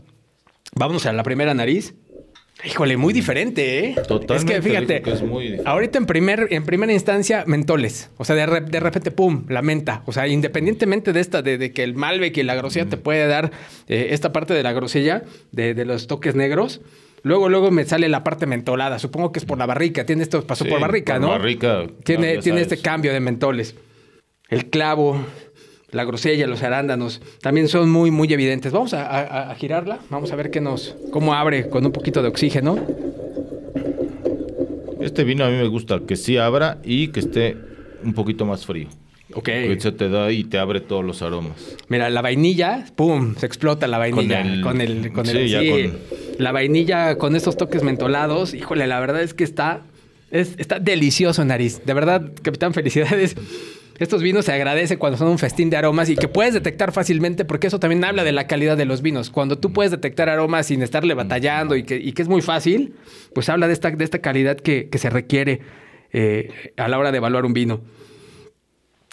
[0.75, 1.93] Vámonos a la primera nariz.
[2.63, 3.95] Híjole, muy diferente, ¿eh?
[4.07, 4.35] Totalmente.
[4.35, 5.67] Es que fíjate, que es muy diferente.
[5.69, 8.11] ahorita en, primer, en primera instancia, mentoles.
[8.17, 10.03] O sea, de, re- de repente, pum, la menta.
[10.05, 13.25] O sea, independientemente de esta, de, de que el Malbec y la grosella te puede
[13.25, 13.51] dar
[13.87, 16.81] eh, esta parte de la grosella, de, de los toques negros.
[17.23, 18.99] Luego, luego me sale la parte mentolada.
[18.99, 20.05] Supongo que es por la barrica.
[20.05, 21.27] Tiene esto, pasó Sí, por barrica, por ¿no?
[21.29, 23.75] barrica, Tiene, tiene este cambio de mentoles.
[24.49, 25.25] El clavo,
[25.91, 28.71] la grosella, los arándanos, también son muy, muy evidentes.
[28.71, 29.99] Vamos a, a- a girarla.
[30.09, 32.77] Vamos a ver qué nos, cómo abre con un poquito de oxígeno.
[35.01, 37.57] Este vino a mí me gusta que sí abra y que esté
[38.03, 38.87] un poquito más frío.
[39.33, 39.45] Ok.
[39.45, 41.75] Que se te da y te abre todos los aromas.
[41.87, 44.43] Mira, la vainilla, pum, se explota la vainilla.
[44.43, 45.97] Con Con el, el- con el, sí, ya sí, con-
[46.37, 49.81] La vainilla con estos toques mentolados, híjole, la verdad es que está,
[50.31, 51.81] es- está delicioso, nariz.
[51.85, 53.35] De verdad, capitán, felicidades.
[54.01, 57.45] Estos vinos se agradece cuando son un festín de aromas y que puedes detectar fácilmente,
[57.45, 59.29] porque eso también habla de la calidad de los vinos.
[59.29, 62.95] Cuando tú puedes detectar aromas sin estarle batallando y que, y que es muy fácil,
[63.35, 65.61] pues habla de esta, de esta calidad que, que se requiere
[66.13, 67.81] eh, a la hora de evaluar un vino.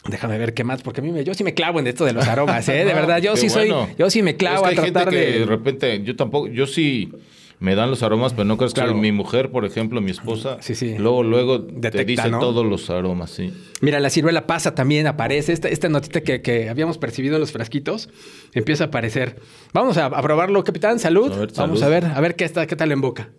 [0.07, 2.15] Déjame ver qué más, porque a mí me, yo sí me clavo en esto de
[2.15, 2.87] los aromas, ¿eh?
[2.87, 5.27] De verdad, yo sí soy, yo sí me clavo Es que a hay tratar gente
[5.27, 5.39] que de...
[5.41, 7.13] de repente, yo tampoco, yo sí
[7.61, 8.93] me dan los aromas, pero no crees Claro.
[8.95, 10.97] que mi mujer, por ejemplo, mi esposa, Sí, sí.
[10.99, 12.39] luego, luego Detecta, te dice ¿no?
[12.39, 13.53] todos los aromas, sí.
[13.81, 15.53] Mira, la ciruela pasa también, aparece.
[15.53, 18.09] Esta, esta notita que, que habíamos percibido en los frasquitos
[18.55, 19.41] empieza a aparecer.
[19.73, 20.99] Vamos a, a probarlo, capitán.
[20.99, 21.33] Salud.
[21.33, 21.83] A ver, Vamos salud.
[21.95, 23.31] a ver, a ver qué, está, qué tal en boca.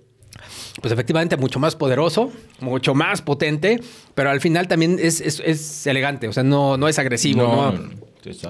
[0.81, 3.81] Pues efectivamente, mucho más poderoso, mucho más potente,
[4.15, 7.41] pero al final también es, es- es elegante, o sea, no, no es agresivo.
[7.43, 7.73] No.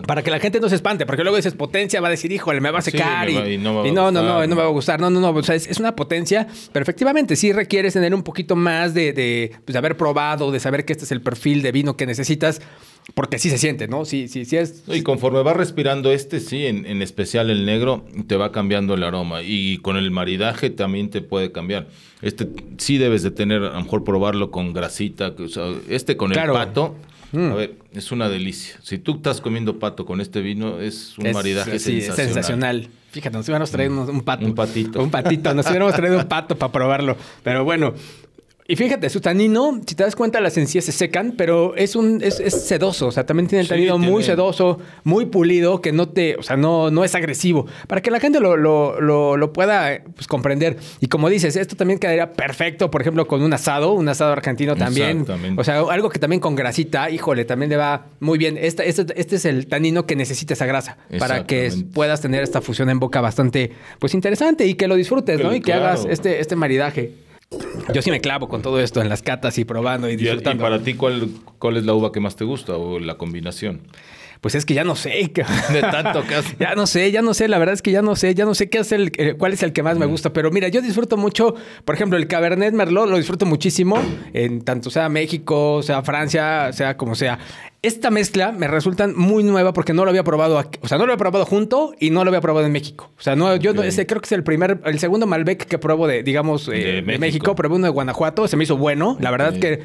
[0.07, 2.59] Para que la gente no se espante, porque luego dices potencia, va a decir, híjole,
[2.61, 4.47] me va a Sí, secar me y, va- y no y a no, no, no,
[4.55, 4.99] me va a gustar.
[4.99, 5.29] No, no, no.
[5.29, 9.13] O sea, es, es una potencia, pero efectivamente sí requieres tener un poquito más de,
[9.13, 12.05] de, pues, de haber probado, de saber que este es el perfil de vino que
[12.05, 12.61] necesitas,
[13.13, 14.05] porque sí se siente, ¿no?
[14.05, 14.83] Sí, sí, sí es.
[14.87, 19.03] Y conforme va respirando este, sí, en, en especial el negro, te va cambiando el
[19.03, 19.41] aroma.
[19.43, 21.87] Y con el maridaje también te puede cambiar.
[22.21, 25.35] Este sí debes de tener, a lo mejor probarlo con grasita.
[25.35, 26.53] que, o sea, este con Claro.
[26.53, 26.95] el pato,
[27.31, 27.51] Mm.
[27.51, 28.75] a ver, es una delicia.
[28.81, 32.25] Si tú estás comiendo pato con este vino, es un es- maridaje sí, es sensacional.
[32.33, 32.87] sensacional.
[33.11, 34.45] Fíjate, nos hubiéramos traído un, un pato.
[34.45, 35.03] Un patito.
[35.03, 35.53] Un patito.
[35.53, 37.15] Nos hubiéramos traído un pato para probarlo.
[37.43, 37.93] Pero bueno.
[38.71, 42.21] Y fíjate, su tanino, si te das cuenta, las encías se secan, pero es un
[42.21, 43.07] es, es sedoso.
[43.07, 46.43] O sea, también tiene el Sí, tanino muy sedoso, muy pulido, que no te, o
[46.43, 47.65] sea, no, no es agresivo.
[47.87, 50.77] Para que la gente lo, lo, lo, lo pueda pues, comprender.
[51.01, 54.75] Y como dices, esto también quedaría perfecto, por ejemplo, con un asado, un asado argentino
[54.75, 55.25] también.
[55.57, 58.55] O sea, algo que también con grasita, híjole, también le va muy bien.
[58.55, 62.61] Este, este, este es el tanino que necesita esa grasa para que puedas tener esta
[62.61, 65.55] fusión en boca bastante, pues interesante y que lo disfrutes, ¿no?
[65.55, 67.28] Y que hagas este, este maridaje.
[67.93, 70.17] Yo sí me clavo con todo esto en las catas y probando y Y, y
[70.17, 70.63] disfrutando.
[70.63, 73.81] para ti, ¿cuál, ¿cuál es la uva que más te gusta o la combinación?
[74.41, 75.31] Pues es que ya no sé.
[75.73, 78.01] De tanto que has- Ya no sé, ya no sé, la verdad es que ya
[78.03, 80.05] no sé, ya no sé qué es el, eh, cuál es el que más me
[80.05, 83.99] gusta, pero mira, yo disfruto mucho, por ejemplo, el Cabernet Merlot lo disfruto muchísimo,
[84.33, 87.39] en tanto sea México, sea Francia, sea como sea.
[87.81, 91.05] Esta mezcla me resulta muy nueva porque no lo había probado aquí, o sea, no
[91.05, 93.09] lo había probado junto y no lo había probado en México.
[93.17, 95.77] O sea, no, yo no- ese creo que es el primer, el segundo Malbec que
[95.77, 97.19] pruebo de, digamos, eh, de, México.
[97.21, 97.55] México.
[97.55, 99.53] probé uno de Guanajuato, se me hizo bueno, la verdad Ok.
[99.55, 99.83] es que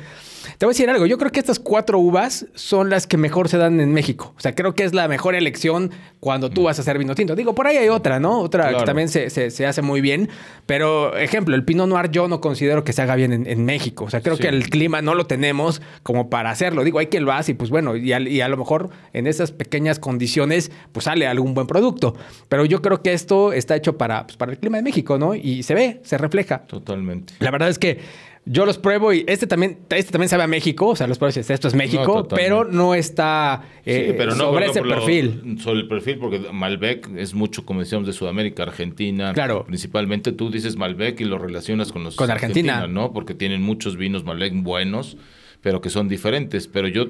[0.58, 1.06] te voy a decir algo.
[1.06, 4.32] Yo creo que estas cuatro uvas son las que mejor se dan en México.
[4.36, 7.34] O sea, creo que es la mejor elección cuando tú vas a hacer vino tinto.
[7.36, 8.40] Digo, por ahí hay otra, ¿no?
[8.40, 10.28] Otra que también se, se- se hace muy bien.
[10.66, 14.04] Pero, ejemplo, el Pinot Noir yo no considero que se haga bien en, en México.
[14.04, 14.42] O sea, creo Sí.
[14.42, 16.84] que el clima no lo tenemos como para hacerlo.
[16.84, 19.98] Digo, hay que lo hace y pues bueno, y a lo mejor en esas pequeñas
[19.98, 22.14] condiciones pues sale algún buen producto.
[22.48, 25.34] Pero yo creo que esto está hecho para, pues, para el clima de México, ¿no?
[25.34, 26.60] Y se ve, se refleja.
[26.66, 27.34] Totalmente.
[27.40, 27.98] La verdad es que
[28.46, 31.30] yo los pruebo y este también, este también sabe a México, o sea, los pruebo
[31.30, 35.56] y dices, esto es México, pero no está eh, Sí, pero no sobre ese perfil.
[35.60, 39.32] Sobre el perfil, porque Malbec es mucho, como decíamos, de Sudamérica, Argentina.
[39.32, 39.64] Claro.
[39.64, 42.86] Principalmente tú dices Malbec y lo relacionas con los Con Argentina.
[42.86, 43.12] ¿no?
[43.12, 45.16] Porque tienen muchos vinos Malbec buenos,
[45.62, 46.68] pero que son diferentes.
[46.68, 47.06] Pero yo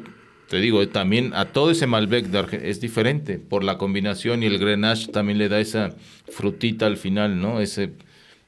[0.49, 3.39] te digo, eh, también a todo ese Malbec de Arge- es diferente.
[3.41, 5.91] Por la combinación y el Grenache también le da esa
[6.29, 7.61] frutita al final, ¿no?
[7.61, 7.93] Ese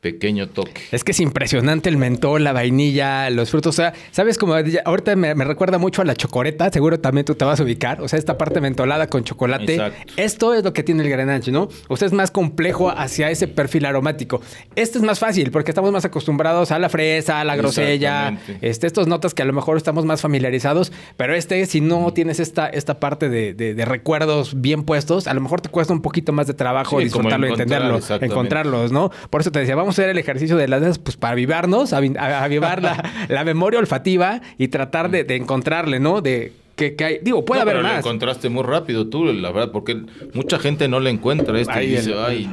[0.00, 0.82] pequeño toque.
[0.92, 3.74] Es que es impresionante el mentol, la vainilla, los frutos.
[3.74, 4.38] O sea, ¿sabes?
[4.38, 6.70] Como ya- ahorita me, me recuerda mucho a la chocoreta.
[6.70, 8.00] Seguro también tú te vas a ubicar.
[8.00, 9.74] O sea, esta parte mentolada con chocolate.
[9.74, 10.12] Exacto.
[10.16, 11.68] Esto es lo que tiene el Grenache, ¿no?
[11.88, 14.40] O sea, es más complejo hacia ese perfil aromático.
[14.76, 18.38] Este es más fácil porque estamos más acostumbrados a la fresa, a la grosella.
[18.60, 20.92] Este, estos notas que a lo mejor estamos más familiarizados.
[21.16, 25.34] Pero este, si no tienes esta, esta parte de, de- de recuerdos bien puestos, a
[25.34, 27.98] lo mejor te cuesta un poquito más de trabajo Sí, disfrutarlo entenderlo.
[28.20, 29.10] Encontrarlos, ¿no?
[29.30, 31.92] Por eso te decía, vamos a hacer el ejercicio de las veces, pues para avivarnos,
[31.92, 36.20] avi- a- avivar la, la memoria olfativa y tratar de, de encontrarle, ¿no?
[36.20, 37.98] De que, que hay, digo, puede No, haber pero lo más.
[38.00, 40.02] encontraste muy rápido tú, la verdad, porque
[40.34, 42.50] mucha gente no le encuentra esto Ahí y dice, el- ay,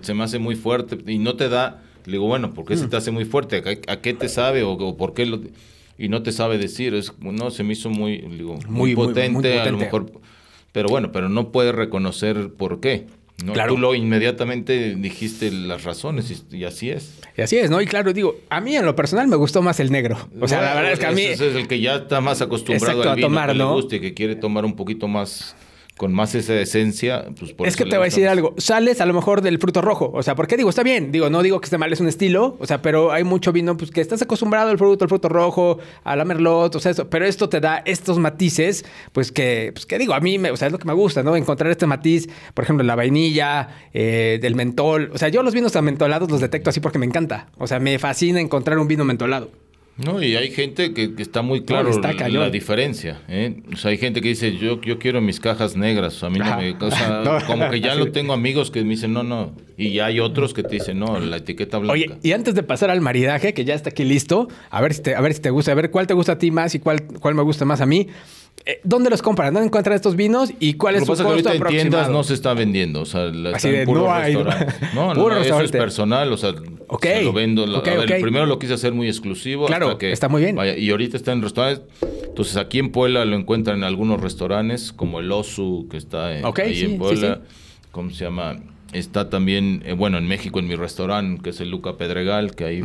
[0.00, 2.86] se me hace muy fuerte y no te da Le digo, bueno, ¿por qué se
[2.88, 3.62] te hace muy fuerte?
[3.88, 5.40] ¿A, qué te sabe o, por qué lo...?
[5.98, 9.70] Y no te sabe decir, es, no, se me hizo muy, digo, muy, potente, a
[9.70, 10.12] lo mejor...
[10.72, 13.06] Pero bueno, pero no puede reconocer por qué.
[13.44, 13.52] ¿No?
[13.52, 13.74] Claro.
[13.74, 17.18] Tú lo inmediatamente dijiste las razones y, así es.
[17.36, 17.80] Y así es, ¿no?
[17.80, 20.28] Y claro, digo, a mí en lo personal me gustó más el negro.
[20.40, 21.22] O sea, la verdad es que a mí...
[21.22, 24.00] Ese es el que ya está más acostumbrado al vino, a tomar, que le y
[24.00, 25.54] que quiere tomar un poquito más
[25.96, 28.54] con más esa esencia, pues por Es que te voy a decir algo.
[28.58, 30.10] Sales a lo mejor del fruto rojo.
[30.12, 30.68] O sea, ¿por qué digo?
[30.68, 31.10] Está bien.
[31.10, 32.56] Digo, no digo que esté mal, es un estilo.
[32.60, 35.78] O sea, pero hay mucho vino pues que estás acostumbrado al fruto, al fruto rojo,
[36.04, 37.08] a la merlot, o sea, eso.
[37.08, 40.56] Pero esto te da estos matices, pues que, pues que digo, a mí, me, o
[40.56, 41.34] sea, es lo que me gusta, ¿no?
[41.34, 45.10] Encontrar este matiz, por ejemplo, la vainilla, eh, del mentol.
[45.14, 47.48] O sea, yo los vinos mentolados los detecto así porque me encanta.
[47.56, 49.50] O sea, me fascina encontrar un vino mentolado.
[49.96, 53.22] No, y hay gente que, está muy claro la, diferencia.
[53.28, 53.62] ¿eh?
[53.72, 56.22] O sea, hay gente que dice, yo, yo quiero mis cajas negras.
[56.22, 56.76] A mí no me...
[57.46, 59.54] como que ya lo tengo amigos que me dicen, no, no.
[59.78, 61.94] Y ya hay otros que te dicen, no, la etiqueta blanca.
[61.94, 65.02] Oye, y antes de pasar al maridaje, que ya está aquí listo, a ver si
[65.02, 66.78] te, a ver si te gusta, a ver cuál te gusta a ti más y
[66.78, 68.08] cuál, cuál me gusta más a mí.
[68.68, 69.54] Eh, ¿Dónde los compran?
[69.54, 70.52] ¿Dónde encuentran estos vinos?
[70.58, 73.02] ¿Y cuál es su costo que en tiendas no se está vendiendo.
[73.02, 74.34] O sea, Así de, no hay.
[74.94, 76.32] No, no, eso es personal.
[76.32, 76.52] O sea,
[77.00, 77.64] se lo vendo.
[77.82, 79.66] primero lo quise hacer muy exclusivo.
[79.66, 80.58] Claro, que, está muy bien.
[80.76, 81.84] y ahorita está en restaurantes.
[82.24, 86.42] Entonces, aquí en Puebla lo encuentran en algunos restaurantes, como el Osu, que está ahí
[86.82, 87.42] en Puebla.
[87.92, 88.56] ¿Cómo se llama?
[88.92, 92.64] Está también, eh, bueno, en México, en mi restaurante, que es el Luca Pedregal, que
[92.64, 92.82] ahí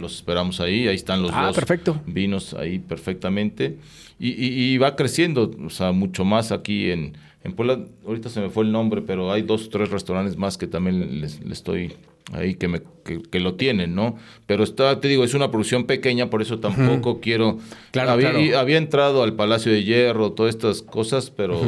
[0.00, 0.88] los esperamos ahí.
[0.88, 3.78] Ahí están los ah, dos vinos ahí perfectamente.
[4.18, 7.80] Y, va creciendo, o sea, mucho más aquí en, en Puebla.
[8.06, 11.20] Ahorita se me fue el nombre, pero hay dos o tres restaurantes más que también
[11.20, 11.92] les, estoy
[12.32, 14.16] ahí que, me, que, lo tienen, ¿no?
[14.46, 17.58] Pero está, te digo, es una producción pequeña, por eso tampoco quiero...
[17.90, 21.60] Claro, había, había, entrado al Palacio de Hierro, todas estas cosas, pero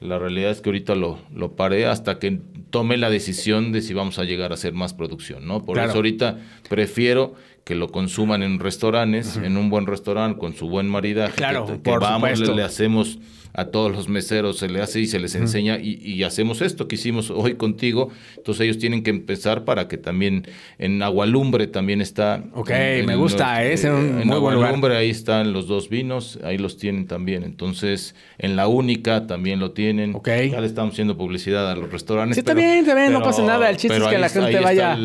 [0.00, 2.40] la realidad es que ahorita lo, lo paré hasta que
[2.76, 5.64] tome la decisión de si vamos a llegar a hacer más producción, ¿no?
[5.64, 6.36] Por eso ahorita
[6.68, 7.32] prefiero
[7.64, 11.36] que lo consuman en restaurantes, en un buen restaurante, con su buen maridaje.
[11.36, 13.18] Claro, que, vamos, le, hacemos
[13.56, 16.94] a todos los meseros, se le hace y se les enseña y, hacemos esto que
[16.94, 18.10] hicimos hoy contigo.
[18.36, 20.46] Entonces ellos tienen que empezar para que también
[20.78, 22.42] en Agualumbre también está.
[22.54, 22.70] Ok,
[23.04, 23.72] me gusta, ¿eh?
[23.72, 27.42] es un en Agualumbre ahí están los dos vinos, ahí los tienen también.
[27.42, 30.14] Entonces en La Única también lo tienen.
[30.14, 30.28] Ok.
[30.50, 32.36] Ya le estamos haciendo publicidad a los restaurantes.
[32.36, 33.68] Sí, también, también, no pasa nada.
[33.70, 34.96] El chiste es que la gente vaya,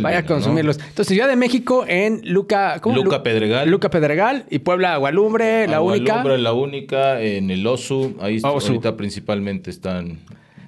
[0.00, 0.78] vaya a consumirlos.
[0.78, 2.96] Entonces Ciudad de México en en Luca, ¿cómo?
[2.96, 3.68] Luca Pedregal.
[3.68, 6.20] Luca Pedregal y Puebla Agualumbre, La Única.
[6.20, 7.66] Agualumbre, La Única, en el
[8.00, 10.18] Osu, ahí ahorita principalmente están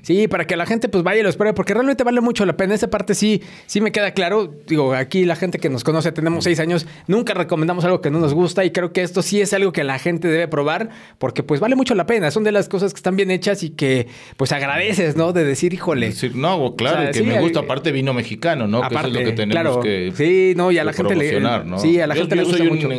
[0.04, 2.58] Sí, para que la gente pues vaya y lo espere, porque realmente vale mucho la
[2.58, 2.74] pena.
[2.74, 4.52] Esa parte sí, sí me queda claro.
[4.66, 8.18] Digo, aquí la gente que nos conoce, tenemos seis años, nunca recomendamos algo que no
[8.18, 11.42] nos gusta y creo que esto sí es algo que la gente debe probar, porque
[11.42, 12.30] pues vale mucho la pena.
[12.30, 14.06] Son de las cosas que están bien hechas y que
[14.36, 15.32] pues agradeces, ¿no?
[15.32, 16.12] De decir, híjole.
[16.34, 18.84] no, claro, que me gusta aparte vino mexicano, ¿no?
[18.84, 21.40] Aparte, que es lo que tenemos claro, que Sí, no, y a la gente le...
[21.40, 21.78] ¿no?
[21.78, 22.90] Sí, a la gente le gusta mucho.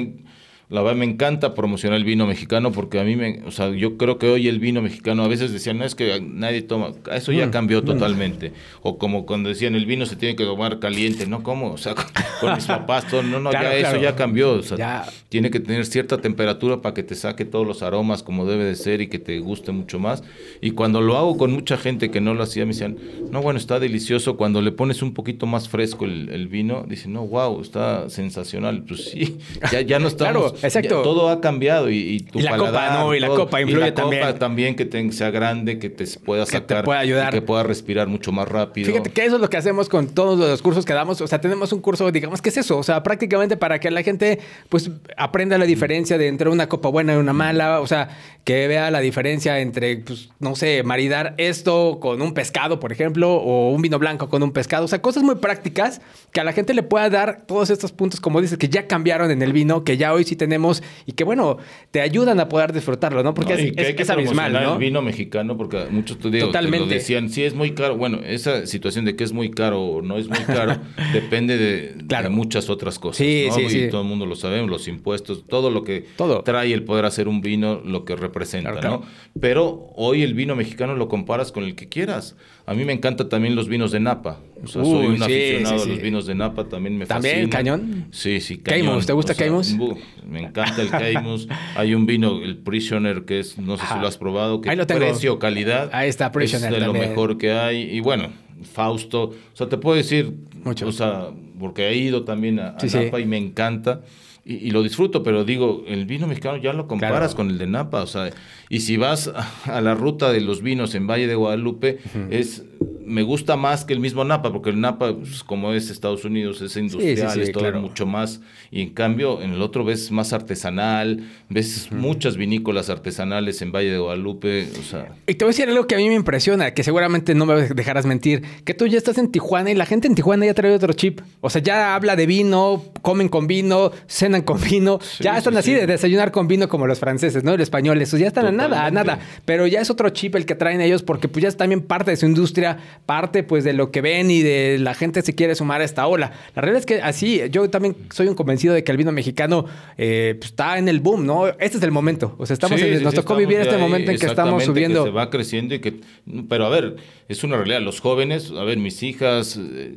[0.69, 3.97] La verdad me encanta promocionar el vino mexicano porque a mí me, o sea, yo
[3.97, 7.31] creo que hoy el vino mexicano a veces decían, no es que nadie toma, eso
[7.31, 7.85] ya mm, cambió mm.
[7.85, 8.51] totalmente.
[8.81, 11.43] O como cuando decían, el vino se tiene que tomar caliente, ¿no?
[11.43, 11.71] ¿Cómo?
[11.71, 11.93] O sea,
[12.39, 14.53] con, mis papás, todo, no, no, ya eso ya cambió.
[14.53, 18.47] O sea, tiene que tener cierta temperatura para que te saque todos los aromas como
[18.47, 20.23] debe de ser y que te guste mucho más.
[20.61, 22.97] Y cuando lo hago con mucha gente que no lo hacía, me decían,
[23.29, 24.35] no, bueno, está delicioso.
[24.35, 28.83] Cuando le pones un poquito más fresco el, vino, dicen, no, wow, está sensacional.
[28.83, 29.37] Pues sí,
[29.71, 30.54] ya, ya no estamos...
[30.61, 31.01] Exacto.
[31.01, 33.93] todo ha cambiado y, tu y la copa, no, y la copa influye y la
[33.93, 34.21] también.
[34.21, 38.07] Copa también que sea grande, que te pueda sacar, que te ayudar, que pueda respirar
[38.07, 38.87] mucho más rápido.
[38.87, 41.41] Fíjate que eso es lo que hacemos con todos los cursos que damos, o sea,
[41.41, 42.77] tenemos un curso, digamos, ¿qué es eso?
[42.77, 44.39] O sea, prácticamente para que la gente
[44.69, 48.09] pues aprenda la diferencia de entre una copa buena y una mala, o sea,
[48.43, 53.33] que vea la diferencia entre pues no sé, maridar esto con un pescado, por ejemplo,
[53.33, 56.53] o un vino blanco con un pescado, o sea, cosas muy prácticas que a la
[56.53, 59.83] gente le pueda dar todos estos puntos como dices que ya cambiaron en el vino,
[59.83, 61.57] que ya hoy sí tenemos y que, bueno,
[61.91, 63.33] te ayudan a poder disfrutarlo, ¿no?
[63.33, 64.73] Porque es, que es, abismal, ¿no?
[64.73, 66.87] El vino mexicano, porque muchos te digo, Totalmente.
[66.87, 67.97] Te lo decían, sí es muy caro.
[67.97, 70.77] Bueno, esa situación de que es muy caro o no es muy caro
[71.13, 73.17] depende de, muchas otras cosas.
[73.17, 73.87] Sí, sí, sí.
[73.89, 76.05] todo el mundo lo sabemos, los impuestos, todo lo que
[76.43, 79.03] trae el poder hacer un vino, lo que representa, ¿no?
[79.39, 82.35] Pero hoy el vino mexicano lo comparas con el que quieras.
[82.67, 84.39] A mí me encantan también los vinos de Napa.
[84.63, 88.07] O sea, soy un aficionado a los vinos de Napa, también me ¿También cañón?
[88.11, 89.05] Sí, sí, cañón.
[89.05, 89.95] ¿te gusta o
[90.27, 91.47] Me encanta el Caymus.
[91.75, 94.77] Hay un vino, el Prisoner, que es, no sé si lo has probado, que Ahí
[94.77, 95.91] precio, calidad.
[95.93, 97.83] Ahí está, Prisoner Es de lo mejor que hay.
[97.83, 98.29] Y bueno,
[98.63, 99.23] Fausto.
[99.25, 100.87] O sea, te puedo decir, Mucho.
[100.87, 101.27] o sea,
[101.59, 104.01] porque he ido también a, Napa y me encanta.
[104.47, 108.03] Y, lo disfruto, pero digo, el vino mexicano ya lo comparas con el de Napa,
[108.03, 108.29] o sea,
[108.69, 109.31] y si vas
[109.65, 111.97] a, la ruta de los vinos en Valle de Guadalupe,
[112.29, 112.63] es
[113.05, 116.61] me gusta más que el mismo Napa, porque el Napa, pues, como es Estados Unidos,
[116.61, 118.41] es industrial, es todo mucho más.
[118.71, 123.91] Y en cambio, en el otro ves más artesanal, ves muchas vinícolas artesanales en Valle
[123.91, 124.67] de Guadalupe.
[124.79, 125.15] O sea.
[125.27, 127.55] Y te voy a decir algo que a mí me impresiona, que seguramente no me
[127.67, 130.73] dejarás mentir, que tú ya estás en Tijuana y la gente en Tijuana ya trae
[130.73, 131.21] otro chip.
[131.41, 135.73] O sea, ya habla de vino, comen con vino, cenan con vino, ya están así
[135.73, 137.51] de desayunar con vino como los franceses, ¿no?
[137.51, 139.19] Los españoles, ya están a nada, a nada.
[139.45, 142.11] Pero ya es otro chip el que traen ellos porque pues ya es también parte
[142.11, 145.55] de su industria parte pues de lo que ven y de la gente se quiere
[145.55, 146.31] sumar a esta ola.
[146.55, 149.65] La realidad es que así, yo también soy un convencido de que el vino mexicano
[149.97, 151.47] eh, pues, está en el boom, ¿no?
[151.47, 152.35] Este es el momento.
[152.37, 155.03] O sea, estamos nos tocó vivir este momento en que estamos subiendo.
[155.03, 156.01] Que se va creciendo y que.
[156.49, 156.95] Pero a ver,
[157.27, 157.81] es una realidad.
[157.81, 159.57] Los jóvenes, a ver, mis hijas.
[159.57, 159.95] Eh,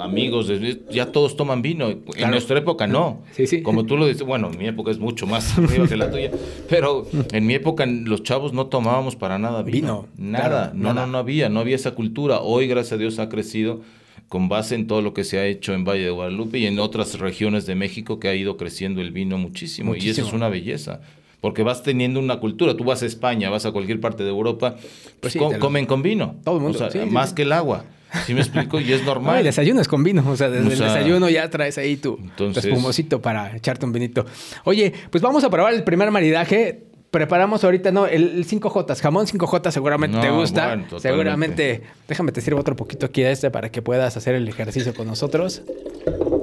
[0.00, 0.50] amigos,
[0.90, 1.88] ya todos toman vino.
[1.88, 3.22] En nuestra época no.
[3.62, 6.30] Como tú lo dices, bueno, mi época es mucho más arriba que la tuya,
[6.68, 10.06] pero en mi época los chavos no tomábamos para nada vino.
[10.16, 10.72] nada.
[10.74, 12.40] no, no, no había, no había esa cultura.
[12.40, 13.80] Hoy, gracias a Dios, ha crecido
[14.28, 16.78] con base en todo lo que se ha hecho en Valle de Guadalupe y en
[16.78, 19.96] otras regiones de México que ha ido creciendo el vino muchísimo.
[19.96, 21.00] Y eso es una belleza
[21.40, 22.76] porque vas teniendo una cultura.
[22.76, 24.76] Tú vas a España, vas a cualquier parte de Europa,
[25.20, 26.36] pues, comen con vino.
[26.44, 26.88] Todo el mundo.
[27.10, 27.84] más que el agua.
[28.26, 28.80] ¿Sí me explico?
[28.80, 29.34] Y es normal.
[29.34, 30.24] No, el desayuno es con vino.
[30.28, 32.18] O sea, desde el desayuno ya traes ahí tu,
[32.54, 34.24] espumosito para echarte un vinito.
[34.64, 36.84] Oye, pues vamos a probar el primer maridaje.
[37.10, 38.06] Preparamos ahorita, ¿no?
[38.06, 40.78] El 5J, jamón 5J seguramente te gusta.
[40.98, 41.82] seguramente.
[42.06, 45.06] Déjame te sirvo otro poquito aquí de este para que puedas hacer el ejercicio con
[45.06, 45.62] nosotros.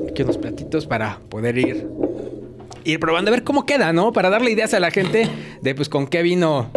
[0.09, 1.87] Aquí unos platitos para poder ir,
[2.83, 4.11] ir probando a ver cómo queda, ¿no?
[4.11, 5.29] Para darle ideas a la gente
[5.61, 6.71] de pues con qué vino,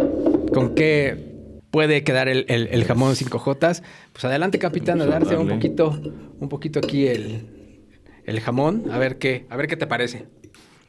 [0.52, 1.27] con qué
[1.70, 3.82] puede quedar el, jamón 5J.
[4.12, 6.00] Pues adelante, capitán, a darse un poquito,
[6.40, 7.86] un poquito aquí el,
[8.24, 10.26] el, jamón, a ver qué, a ver qué te parece.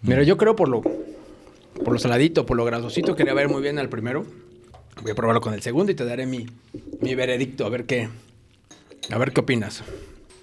[0.01, 3.79] Mira, yo creo por lo, por lo saladito, por lo grasosito, quería ver muy bien
[3.79, 4.25] al primero.
[5.01, 6.45] Voy a probarlo con el segundo y te daré mi,
[7.01, 8.09] mi veredicto, a ver qué,
[9.09, 9.83] a ver qué opinas.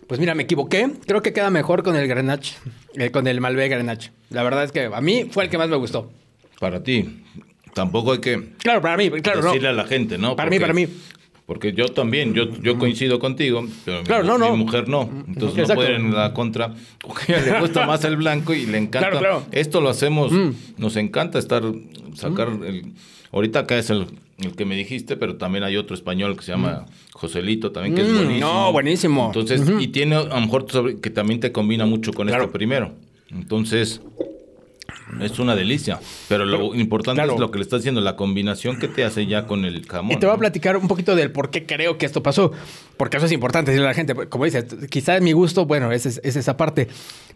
[0.07, 0.91] Pues mira, me equivoqué.
[1.07, 2.57] Creo que queda mejor con el Grenache,
[2.95, 4.13] eh, con el Malbec Grenache.
[4.31, 6.11] La verdad es que a mí fue el que más me gustó.
[6.61, 7.25] Para ti.
[7.77, 10.35] Tampoco hay que claro, para mí, claro, decirle a la gente, ¿no?
[10.35, 10.89] Para mí, para mí.
[11.45, 14.57] Porque yo también, yo, yo coincido contigo, pero claro, mi, no, no.
[14.57, 15.11] mujer no.
[15.29, 16.75] Entonces no pueden la contra.
[16.99, 19.11] Porque a ella le gusta más el blanco y le encanta.
[19.11, 19.43] Claro, claro.
[19.53, 20.53] Esto lo hacemos, mm.
[20.79, 21.65] nos encanta estar,
[22.15, 22.65] sacar mm.
[22.65, 22.93] el...
[23.31, 24.07] Ahorita acá es el,
[24.39, 27.13] el, que me dijiste, pero también hay otro español que se llama mm.
[27.13, 28.41] Joselito también, que es buenísimo.
[28.41, 29.27] No, buenísimo.
[29.27, 30.65] Entonces, y tiene a lo mejor
[31.03, 32.95] que también te combina mucho con este primero.
[33.31, 34.01] Entonces,
[35.21, 36.01] es una delicia.
[36.29, 39.47] Pero lo importante es lo que le está haciendo, la combinación que te hace ya
[39.47, 40.13] con el jamón.
[40.13, 42.53] Y te voy a platicar un poquito del por qué creo que esto pasó.
[42.97, 44.15] Porque eso es importante decirle a la gente.
[44.29, 46.89] Como dices, quizás mi gusto, bueno, es, es esa parte.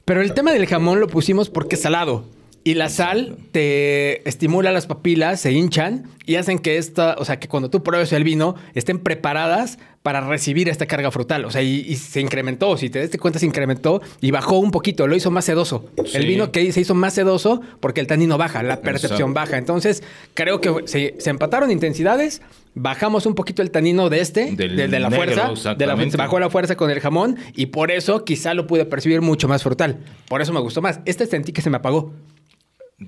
[0.05, 2.25] Pero el tema del jamón lo pusimos porque es salado.
[2.62, 7.38] Y la sal te estimula las papilas, se hinchan y hacen que esta, o sea,
[7.40, 11.44] que cuando tú pruebes el vino estén preparadas para recibir esta carga frutal.
[11.46, 15.07] O sea, y, se incrementó, si te das cuenta, se incrementó y bajó un poquito,
[15.07, 15.90] lo hizo más sedoso.
[16.12, 19.57] El vino que se hizo más sedoso porque el tanino baja, la percepción baja.
[19.57, 20.03] Entonces,
[20.35, 22.42] creo que se, empataron intensidades,
[22.75, 26.77] bajamos un poquito el tanino de este, de, la fuerza, de la, bajó la fuerza
[26.77, 30.01] con el jamón y por eso quizá lo pude percibir mucho más frutal.
[30.29, 31.01] Por eso me gustó más.
[31.05, 32.12] Este sentí que se me apagó.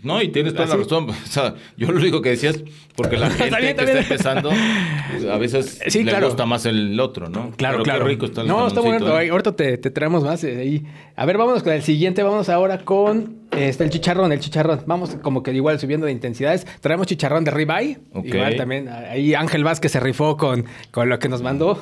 [0.02, 1.10] No, y tienes toda la razón.
[1.10, 2.64] O sea, yo lo único que decía es
[2.96, 7.50] porque la gente que está empezando a veces le gusta más el otro, ¿no?
[7.56, 8.06] Claro, claro.
[8.06, 9.20] rico está el No, está bueno.
[9.20, 9.30] ¿eh?
[9.30, 10.86] Ahorita te, te, traemos más eh, ahí.
[11.14, 12.22] A ver, vámonos con el siguiente.
[12.22, 14.82] Vamos ahora con este, el chicharrón, el chicharrón.
[14.86, 16.66] Vamos como que igual subiendo de intensidades.
[16.80, 17.98] Traemos chicharrón de ribeye.
[18.24, 18.88] Igual también.
[18.88, 21.78] Ahí Ángel Vázquez se rifó con, con lo que nos mandó.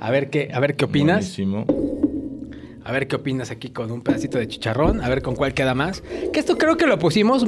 [0.00, 1.36] A ver qué, a ver qué opinas.
[1.36, 1.66] Buenísimo.
[2.88, 5.74] A ver qué opinas aquí con un pedacito de chicharrón, a ver con cuál queda
[5.74, 6.02] más.
[6.32, 7.44] Que esto creo que lo pusimos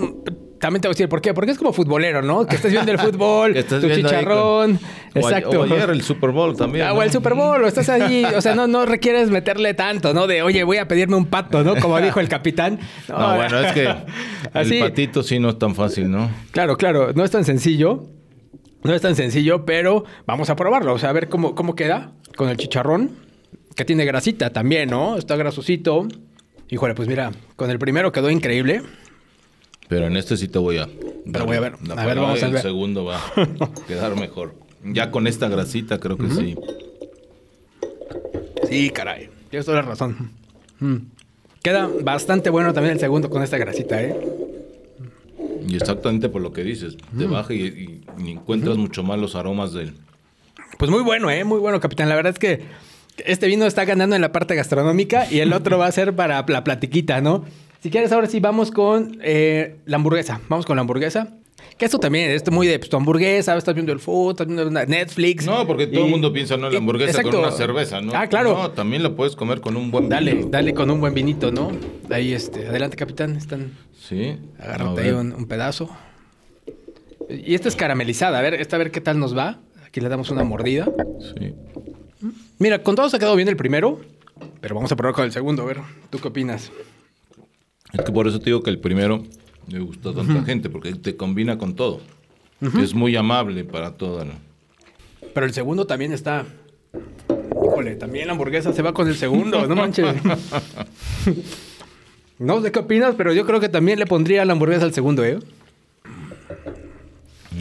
[0.59, 1.33] también te voy a decir por qué.
[1.33, 2.46] Porque es como futbolero, ¿no?
[2.46, 4.79] Que estás viendo el fútbol, tu chicharrón.
[5.14, 5.61] Exacto.
[5.61, 6.87] O, ayer el Super Bowl también.
[6.87, 8.22] Ah, o el Super Bowl, o estás ahí.
[8.37, 10.26] O sea, no, no requieres meterle tanto, ¿no?
[10.26, 11.74] De, oye, voy a pedirme un pato, ¿no?
[11.76, 12.79] Como dijo el capitán.
[13.09, 13.85] No, bueno, es que
[14.55, 16.31] el patito sí no es tan fácil, ¿no?
[16.50, 17.14] Claro, claro.
[17.14, 18.05] No es tan sencillo.
[18.85, 20.92] No es tan sencillo, pero vamos a probarlo.
[20.92, 23.29] O sea, a ver cómo, cómo queda con el chicharrón
[23.74, 25.16] que tiene grasita también, ¿no?
[25.16, 26.06] Está grasosito.
[26.68, 28.83] Híjole, pues mira, con el primero quedó increíble.
[29.88, 30.88] Pero en este sí te voy a.
[31.30, 31.74] Pero voy a ver.
[31.96, 32.56] A ver, vamos a ver.
[32.56, 34.54] El segundo va a quedar mejor.
[34.85, 36.56] Ya con esta grasita creo que sí.
[38.68, 39.28] Sí, caray.
[39.50, 40.30] Tienes toda la razón.
[40.78, 40.96] Mm.
[41.62, 44.16] Queda bastante bueno también el segundo con esta grasita, ¿eh?
[45.66, 46.97] Y exactamente por lo que dices.
[46.97, 47.30] Te mm.
[47.30, 49.94] baja y, encuentras mucho más los aromas del.
[50.78, 51.42] Pues muy bueno, ¿eh?
[51.44, 52.09] Muy bueno, capitán.
[52.09, 52.62] La verdad es que
[53.26, 56.44] este vino está ganando en la parte gastronómica y el otro va a ser para
[56.46, 57.44] la platiquita, ¿no?
[57.82, 60.40] Si quieres, ahora sí vamos con eh, la hamburguesa.
[60.48, 61.34] Vamos con la hamburguesa.
[61.78, 64.70] Que esto también, esto muy de pues, tu hamburguesa, estás viendo el food, estás viendo
[64.70, 65.46] Netflix.
[65.46, 68.12] No, porque todo el mundo piensa, no, la hamburguesa con una cerveza, ¿no?
[68.14, 68.54] Ah, claro.
[68.54, 71.72] No, también la puedes comer con un buen Dale, dale con un buen vinito, ¿no?
[72.10, 73.72] Ahí, este, adelante, capitán, están...
[73.98, 74.36] Sí.
[74.58, 75.88] Agárrate ahí un, pedazo.
[77.30, 79.60] Y esta es caramelizada, a ver, esta a ver qué tal nos va.
[79.86, 80.86] Aquí le damos una mordida.
[81.34, 81.54] Sí.
[82.61, 83.98] Mira, con todo se ha quedado bien el primero,
[84.61, 85.78] pero vamos a probar con el segundo, a ver,
[86.11, 86.70] ¿tú qué opinas?
[87.90, 89.22] Es que por eso te digo que el primero
[89.72, 92.02] me gusta tanta gente, porque te combina con todo.
[92.78, 94.26] Es muy amable para toda
[95.32, 96.44] Pero el segundo también está...
[97.64, 100.16] Híjole, también la hamburguesa se va con el segundo, no manches.
[102.38, 105.24] no sé qué opinas, pero yo creo que también le pondría la hamburguesa al segundo,
[105.24, 105.38] ¿eh?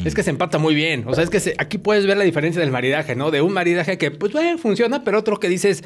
[0.06, 1.04] Es que se empata muy bien.
[1.08, 3.32] O sea, es que aquí puedes ver la diferencia del maridaje, ¿no?
[3.32, 5.84] De un maridaje que, pues, bueno, funciona, pero otro que dices,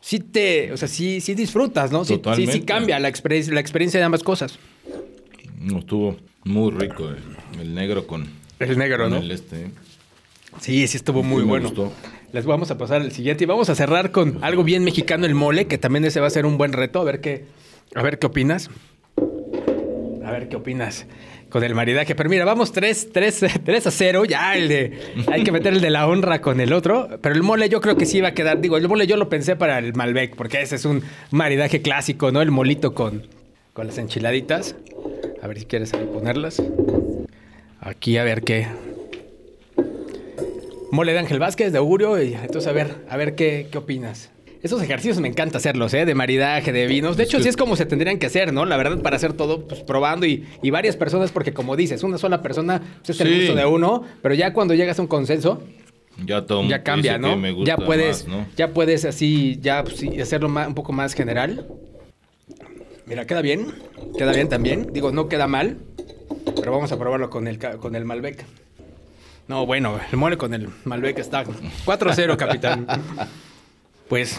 [0.00, 2.04] sí te, o sea, sí, sí disfrutas, ¿no?
[2.04, 4.58] Sí, sí, sí, cambia la, experiencia, la experiencia de ambas cosas.
[5.58, 7.10] No, estuvo muy rico
[7.60, 8.28] el, negro con
[8.58, 9.16] el negro, ¿no?
[9.16, 9.70] El este.
[10.60, 11.72] Sí, sí estuvo muy bueno.
[12.32, 15.34] Les vamos a pasar el siguiente y vamos a cerrar con algo bien mexicano, el
[15.34, 17.00] mole, que también ese va a ser un buen reto.
[17.00, 17.44] A ver qué,
[17.94, 18.70] a ver qué opinas.
[20.24, 21.06] A ver qué opinas
[21.54, 22.16] con el maridaje.
[22.16, 24.24] Pero mira, vamos 3, 3, 3 a 0.
[24.24, 24.98] Ya el de.
[25.28, 27.08] Hay que meter el de la honra con el otro.
[27.22, 28.60] Pero el mole yo creo que sí va a quedar.
[28.60, 32.32] Digo, el mole yo lo pensé para el Malbec, porque ese es un maridaje clásico,
[32.32, 32.42] ¿no?
[32.42, 33.28] El molito con,
[33.72, 34.74] con las enchiladitas.
[35.42, 36.60] A ver si quieres ponerlas.
[37.78, 38.66] Aquí a ver qué.
[40.90, 42.20] Mole de Ángel Vázquez, de Augurio.
[42.20, 44.32] Y entonces a ver, a ver qué, qué opinas.
[44.64, 46.06] Esos ejercicios me encanta hacerlos, ¿eh?
[46.06, 47.18] De maridaje, de vinos.
[47.18, 48.64] De hecho, sí es como se tendrían que hacer, ¿no?
[48.64, 52.40] La verdad, para hacer todo, pues probando y, varias personas, porque como dices, una sola
[52.40, 55.62] persona pues, es el gusto de uno, pero ya cuando llegas a un consenso,
[56.24, 57.36] ya, todo ya cambia, ¿no?
[57.62, 61.66] ya puedes, ya puedes así, ya pues, hacerlo un poco más general.
[63.04, 63.66] Mira, queda bien.
[64.16, 64.88] Queda bien también.
[64.94, 65.76] Digo, no queda mal.
[66.56, 68.46] Pero vamos a probarlo con el, con el Malbec.
[69.46, 72.86] No, bueno, el mole con el Malbec está 4-0, capitán.
[74.08, 74.38] Pues,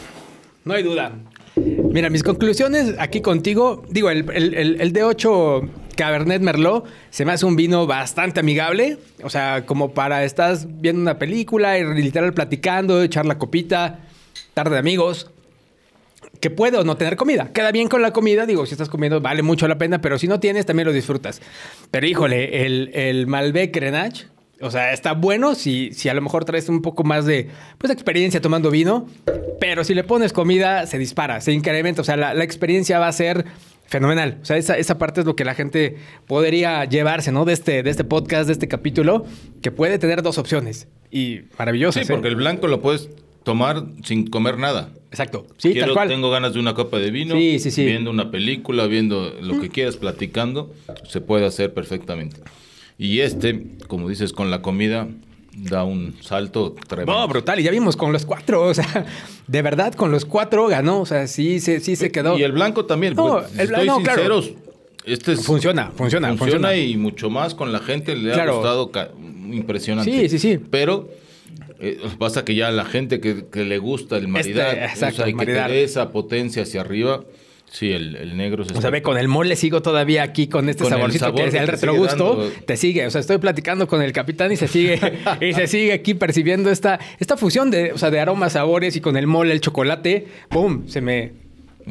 [0.64, 1.14] no hay duda.
[1.56, 3.84] Mira, mis conclusiones aquí contigo.
[3.90, 8.98] Digo, el, el, D8 Cabernet Merlot se me hace un vino bastante amigable.
[9.24, 14.00] O sea, como para estás viendo una película y literal platicando, echar la copita,
[14.54, 15.32] tarde de amigos
[16.42, 17.52] que puede o no tener comida.
[17.54, 20.28] Queda bien con la comida, digo, si estás comiendo vale mucho la pena, pero si
[20.28, 21.42] no tienes también lo disfrutas.
[21.92, 24.28] Pero híjole, el, el Malbec Grenache,
[24.62, 27.92] o sea, está bueno si, si a lo mejor traes un poco más de pues,
[27.92, 29.08] experiencia tomando vino,
[29.60, 32.02] pero si le pones comida, se dispara, se incrementa.
[32.02, 33.46] O sea, la, experiencia va a ser
[33.88, 34.40] fenomenal.
[34.42, 35.98] O sea, esa, esa, parte es lo que la gente
[36.28, 37.46] podría llevarse, ¿no?
[37.46, 39.26] De este, de este podcast, de este capítulo,
[39.62, 40.88] que puede tener dos opciones.
[41.12, 42.00] Y maravilloso.
[42.00, 43.10] Sí, porque el blanco lo puedes
[43.44, 44.92] tomar sin comer nada.
[45.12, 45.48] Exacto.
[45.58, 46.08] Sí, tal cual.
[46.08, 47.86] Tengo ganas de una copa de vino, sí, sí, sí.
[47.86, 50.74] viendo una película, viendo lo que quieras, platicando,
[51.08, 52.42] se puede hacer perfectamente.
[52.98, 55.08] Y este, como dices, con la comida
[55.58, 57.14] da un salto tremendo.
[57.14, 57.60] No, brutal.
[57.60, 59.06] Y ya vimos con los cuatro, o sea,
[59.48, 61.02] de verdad, con los cuatro ganó.
[61.02, 62.38] O sea, sí, sí, sí se quedó.
[62.38, 63.16] Y el blanco también.
[63.16, 64.42] No, pues, el blanco, claro.
[65.06, 66.76] Este funciona, funciona, funciona, funciona.
[66.76, 68.92] y mucho más con la gente le ha gustado
[69.52, 70.12] impresionante.
[70.12, 70.58] Sí, sí, sí.
[70.58, 71.10] Pero
[71.80, 76.10] eh, pasa que ya la gente que, le gusta el maridaje, este, que te esa
[76.10, 77.24] potencia hacia arriba.
[77.76, 80.86] Sí, el, negro se O sea, ve, con el mole sigo todavía aquí con este
[80.86, 82.50] saborcito que es el retrogusto.
[82.66, 83.06] Te sigue.
[83.06, 84.98] O sea, estoy platicando con el capitán y se sigue,
[85.42, 89.02] y se sigue aquí percibiendo esta, esta fusión de, o sea, de aromas, sabores y
[89.02, 90.26] con el mole, el chocolate.
[90.48, 90.88] ¡Pum!
[90.88, 91.34] Se me,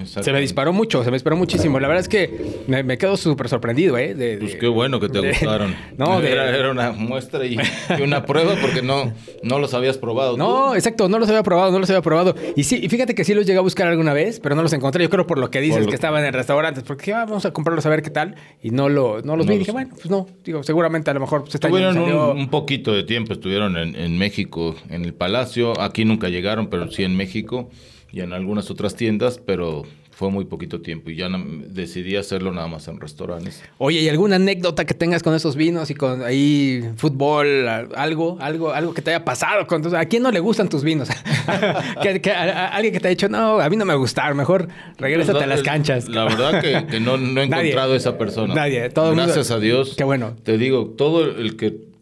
[0.05, 1.79] se me disparó mucho, se me disparó muchísimo.
[1.79, 4.15] La verdad es que me, quedo súper sorprendido, ¿eh?
[4.15, 5.75] De, pues qué bueno que te gustaron.
[5.97, 7.57] No, era, una muestra y,
[8.03, 10.37] una prueba porque no, no los habías probado.
[10.37, 12.35] No, exacto, no los había probado, no los había probado.
[12.57, 14.73] Y sí, y fíjate que sí los llegué a buscar alguna vez, pero no los
[14.73, 15.05] encontré.
[15.05, 17.87] Yo creo por lo que dices que estaban en restaurantes, porque ah, vamos a comprarlos
[17.87, 18.35] a ver qué tal.
[18.63, 19.55] Y no, lo, no los vi.
[19.55, 23.05] y dije, bueno, pues no, digo, seguramente a lo mejor se Estuvieron un, poquito de
[23.05, 25.81] tiempo, estuvieron en, en México, en el Palacio.
[25.81, 27.71] Aquí nunca llegaron, pero sí en México
[28.15, 31.29] y en algunas otras tiendas, pero fue muy poquito tiempo y ya
[31.67, 33.61] decidí hacerlo nada más en restaurantes.
[33.79, 38.73] Oye, ¿y alguna anécdota que tengas con esos vinos y con ahí fútbol, algo, algo,
[38.73, 39.67] algo que te haya pasado?
[39.67, 41.09] Con ¿A quién no le gustan tus vinos?
[42.03, 45.49] que, alguien que te ha dicho, no, a mí no me gustaron, mejor regrésate a
[45.49, 46.09] las canchas.
[46.09, 48.55] La verdad que, no, he encontrado esa persona.
[48.55, 49.95] Nadie, todo Gracias a Dios.
[49.97, 50.37] Qué bueno.
[50.45, 51.94] Te digo, todo el que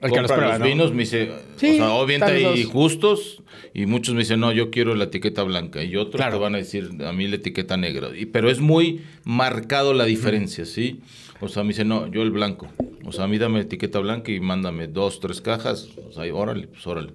[0.00, 3.42] el que los, vinos me dice, o sea, obviamente hay justos
[3.74, 6.58] y muchos me dicen, no, yo quiero la etiqueta blanca y otros te van a
[6.58, 8.08] decir, a mí la etiqueta negra.
[8.16, 11.00] Y, pero es muy marcado la diferencia, ¿sí?
[11.40, 12.68] O sea, me dicen, no, yo el blanco.
[13.04, 15.88] O sea, a mí dame etiqueta blanca y mándame dos, tres cajas.
[16.08, 17.12] O sea, órale, pues órale.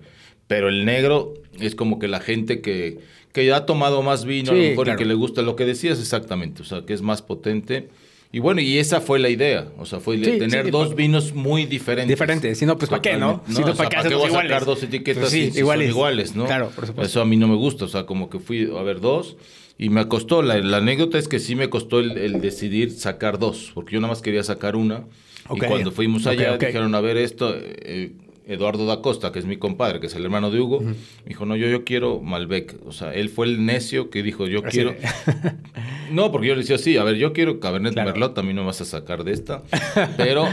[0.48, 3.00] Pero el negro es como que la gente que,
[3.32, 5.66] que ya ha tomado más vino, a lo mejor y que le gusta lo que
[5.66, 6.62] decías exactamente.
[6.62, 7.90] O sea, que es más potente
[8.34, 9.68] Y bueno, y esa fue la idea.
[9.78, 12.10] O sea, fue tener dos vinos muy diferentes.
[12.10, 12.58] Diferentes.
[12.58, 13.44] Si no, pues ¿para qué, no?
[13.48, 15.90] Si no, ¿para qué, voy a sacar dos etiquetas pues sí, iguales.
[15.90, 16.46] iguales, ¿no?
[16.48, 17.08] Claro, por supuesto.
[17.08, 17.86] Eso a mí no me gusta.
[17.86, 19.38] O sea, como que fui a ver dos
[19.78, 20.42] y me costó.
[20.42, 24.24] La, anécdota es que sí me costó el, decidir sacar dos, porque yo nada más
[24.24, 25.06] quería sacar una.
[25.54, 28.14] Y cuando fuimos allá, dijeron, a ver, esto, eh,
[28.46, 31.46] Eduardo da Costa, que es mi compadre, que es el hermano de Hugo, me dijo,
[31.46, 32.76] no, yo, yo quiero Malbec.
[32.86, 34.96] O sea, él fue el necio que dijo, yo quiero...
[36.12, 38.62] no, porque yo le decía, sí, a ver, yo quiero Cabernet Merlot, a mí no
[38.62, 39.64] me vas a sacar de esta.
[40.18, 40.48] Pero...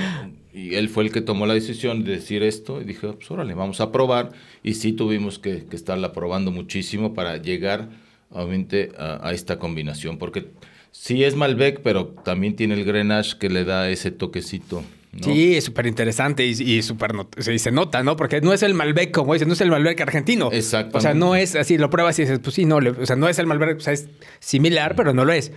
[0.53, 3.55] Y él fue el que tomó la decisión de decir esto y dije, pues órale,
[3.55, 4.33] vamos a probar.
[4.65, 7.89] Y sí tuvimos que, estarla probando muchísimo para llegar,
[8.31, 10.19] obviamente, a, a esta combinación.
[10.19, 10.49] Porque
[10.91, 14.83] sí es Malbec, pero también tiene el Grenache que le da ese toquecito
[15.23, 18.17] Sí, es súper interesante y, y súper se, se nota, ¿no?
[18.17, 20.51] Porque no es el Malbec, como dicen, no es el Malbec argentino.
[20.53, 20.99] Exacto.
[20.99, 23.29] O sea, no es así, lo pruebas y dices, pues sí, no, o sea, no
[23.29, 24.09] es el Malbec, o sea, es
[24.39, 25.51] similar, pero no lo es.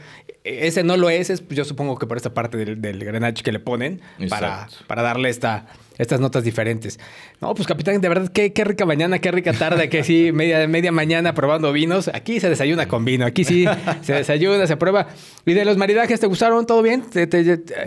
[0.43, 3.43] Ese no lo es, es pues, yo supongo que por esta parte del, del Grenache
[3.43, 6.99] que le ponen para, para darle esta, estas notas diferentes.
[7.41, 10.67] No, pues capitán, de verdad, qué, qué rica mañana, qué rica tarde, que sí, media,
[10.67, 12.09] media mañana probando vinos.
[12.13, 13.65] Aquí se desayuna con vino, aquí sí
[14.01, 15.07] se desayuna, se prueba.
[15.45, 16.65] ¿Y de los maridajes te gustaron?
[16.65, 17.03] ¿Todo bien?
[17.13, 17.43] Este,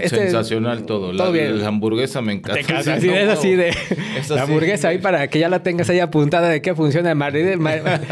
[0.08, 1.16] Sensacional todo.
[1.16, 1.58] Todo bien.
[1.60, 2.60] La hamburguesa me encanta.
[2.62, 3.74] Te así, es así de...
[4.28, 7.58] la hamburguesa ahí para que ya la tengas ahí apuntada de qué funciona el maridaje.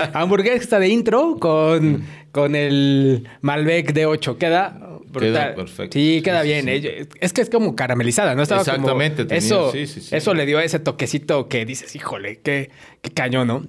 [0.15, 4.39] hamburguesa de intro con, con el Malbec de 8.
[4.39, 5.99] Queda Queda perfecto.
[5.99, 6.69] Sí, queda bien.
[6.69, 8.43] Es que es como caramelizada, ¿no?
[8.43, 9.27] Estaba Exactamente.
[9.37, 12.71] eso, eso le dio ese toquecito que dices, híjole, qué,
[13.03, 13.67] qué cañón, ¿no?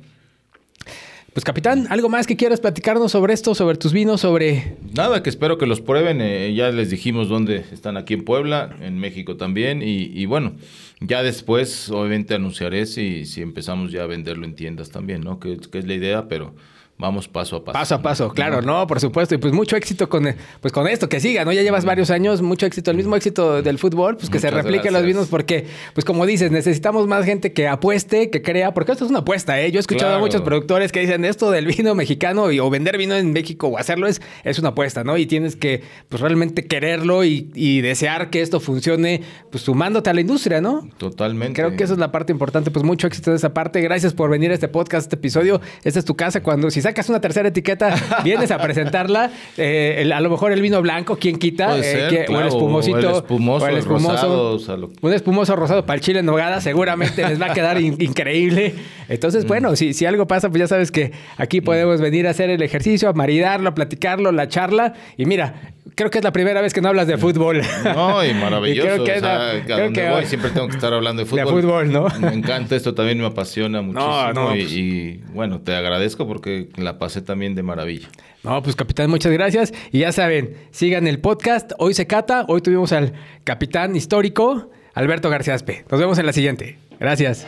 [1.36, 4.78] Pues capitán, ¿algo más que quieras platicarnos sobre esto, sobre tus vinos, sobre...
[4.93, 6.22] Nada, que espero que los prueben.
[6.22, 9.82] Eh, ya les dijimos dónde están aquí en Puebla, en México también.
[9.84, 10.54] Y, bueno,
[11.02, 15.41] ya después obviamente anunciaré si, si empezamos ya a venderlo en tiendas también, ¿no?
[15.41, 16.56] Que, que es la idea, pero
[16.98, 17.74] vamos paso a paso.
[17.74, 19.36] Paso a paso, claro, no, por supuesto.
[19.36, 20.28] Y pues mucho éxito con,
[20.62, 21.52] pues con esto, que siga, ¿no?
[21.52, 24.91] Ya llevas varios años, mucho éxito, el mismo éxito del fútbol, pues que se replique
[24.91, 29.06] los vinos, porque, pues como dices, necesitamos más gente que apueste, que crea, porque esto
[29.06, 29.72] es una apuesta, ¿eh?
[29.72, 32.98] Yo he escuchado a muchos productores que dicen esto del vino mexicano y, o vender
[32.98, 35.18] vino en México o hacerlo es, es una apuesta, ¿no?
[35.18, 39.22] Y tienes que, pues realmente quererlo y, y desear que esto funcione,
[39.52, 40.88] pues sumándote a la industria, ¿no?
[40.98, 41.62] Totalmente.
[41.62, 43.82] Creo que esa es la parte importante, pues mucho éxito en esa parte.
[43.82, 45.62] Gracias por venir a este podcast, este episodio.
[45.84, 49.32] Esta es tu casa cuando, si sacas una tercera etiqueta, vienes a presentarla.
[49.58, 51.76] Eh, a lo mejor el vino blanco, ¿quién quita?
[51.80, 52.98] Eh, o el espumosito.
[52.98, 54.60] O el espumoso, el espumoso.
[55.02, 58.76] un espumoso rosado para el chile en nogada, seguramente les va a quedar increíble.
[59.10, 59.48] Entonces, mm.
[59.48, 62.62] bueno, si, si algo pasa, pues ya sabes que aquí podemos venir a hacer el
[62.62, 64.94] ejercicio, a maridarlo, a platicarlo, la charla.
[65.18, 67.62] Y mira, creo que es la primera vez que no hablas de fútbol.
[67.84, 68.88] No, y maravilloso.
[68.88, 71.46] creo que, o sea, voy, siempre tengo que estar hablando de fútbol.
[71.46, 72.08] De fútbol, ¿no?
[72.20, 74.34] Me encanta esto, también me apasiona muchísimo.
[74.34, 78.08] No, no, y, pues y, bueno, te agradezco porque la pasé también de maravilla.
[78.43, 79.74] No, pues capitán, muchas gracias.
[79.91, 81.72] Y ya saben, sigan el podcast.
[81.80, 82.46] Hoy se cata.
[82.48, 85.86] Hoy tuvimos al capitán histórico, Alberto García Aspe.
[85.89, 86.78] Nos vemos en la siguiente.
[87.00, 87.48] Gracias.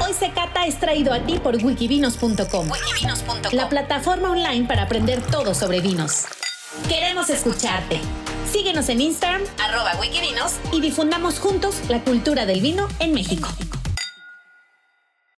[0.00, 2.68] Hoy se cata es traído a ti por wikivinos.com,
[3.52, 6.26] la plataforma online para aprender todo sobre vinos.
[6.88, 8.00] Queremos escucharte.
[8.50, 13.48] Síguenos en Instagram, arroba wikivinos, y difundamos juntos la cultura del vino en México.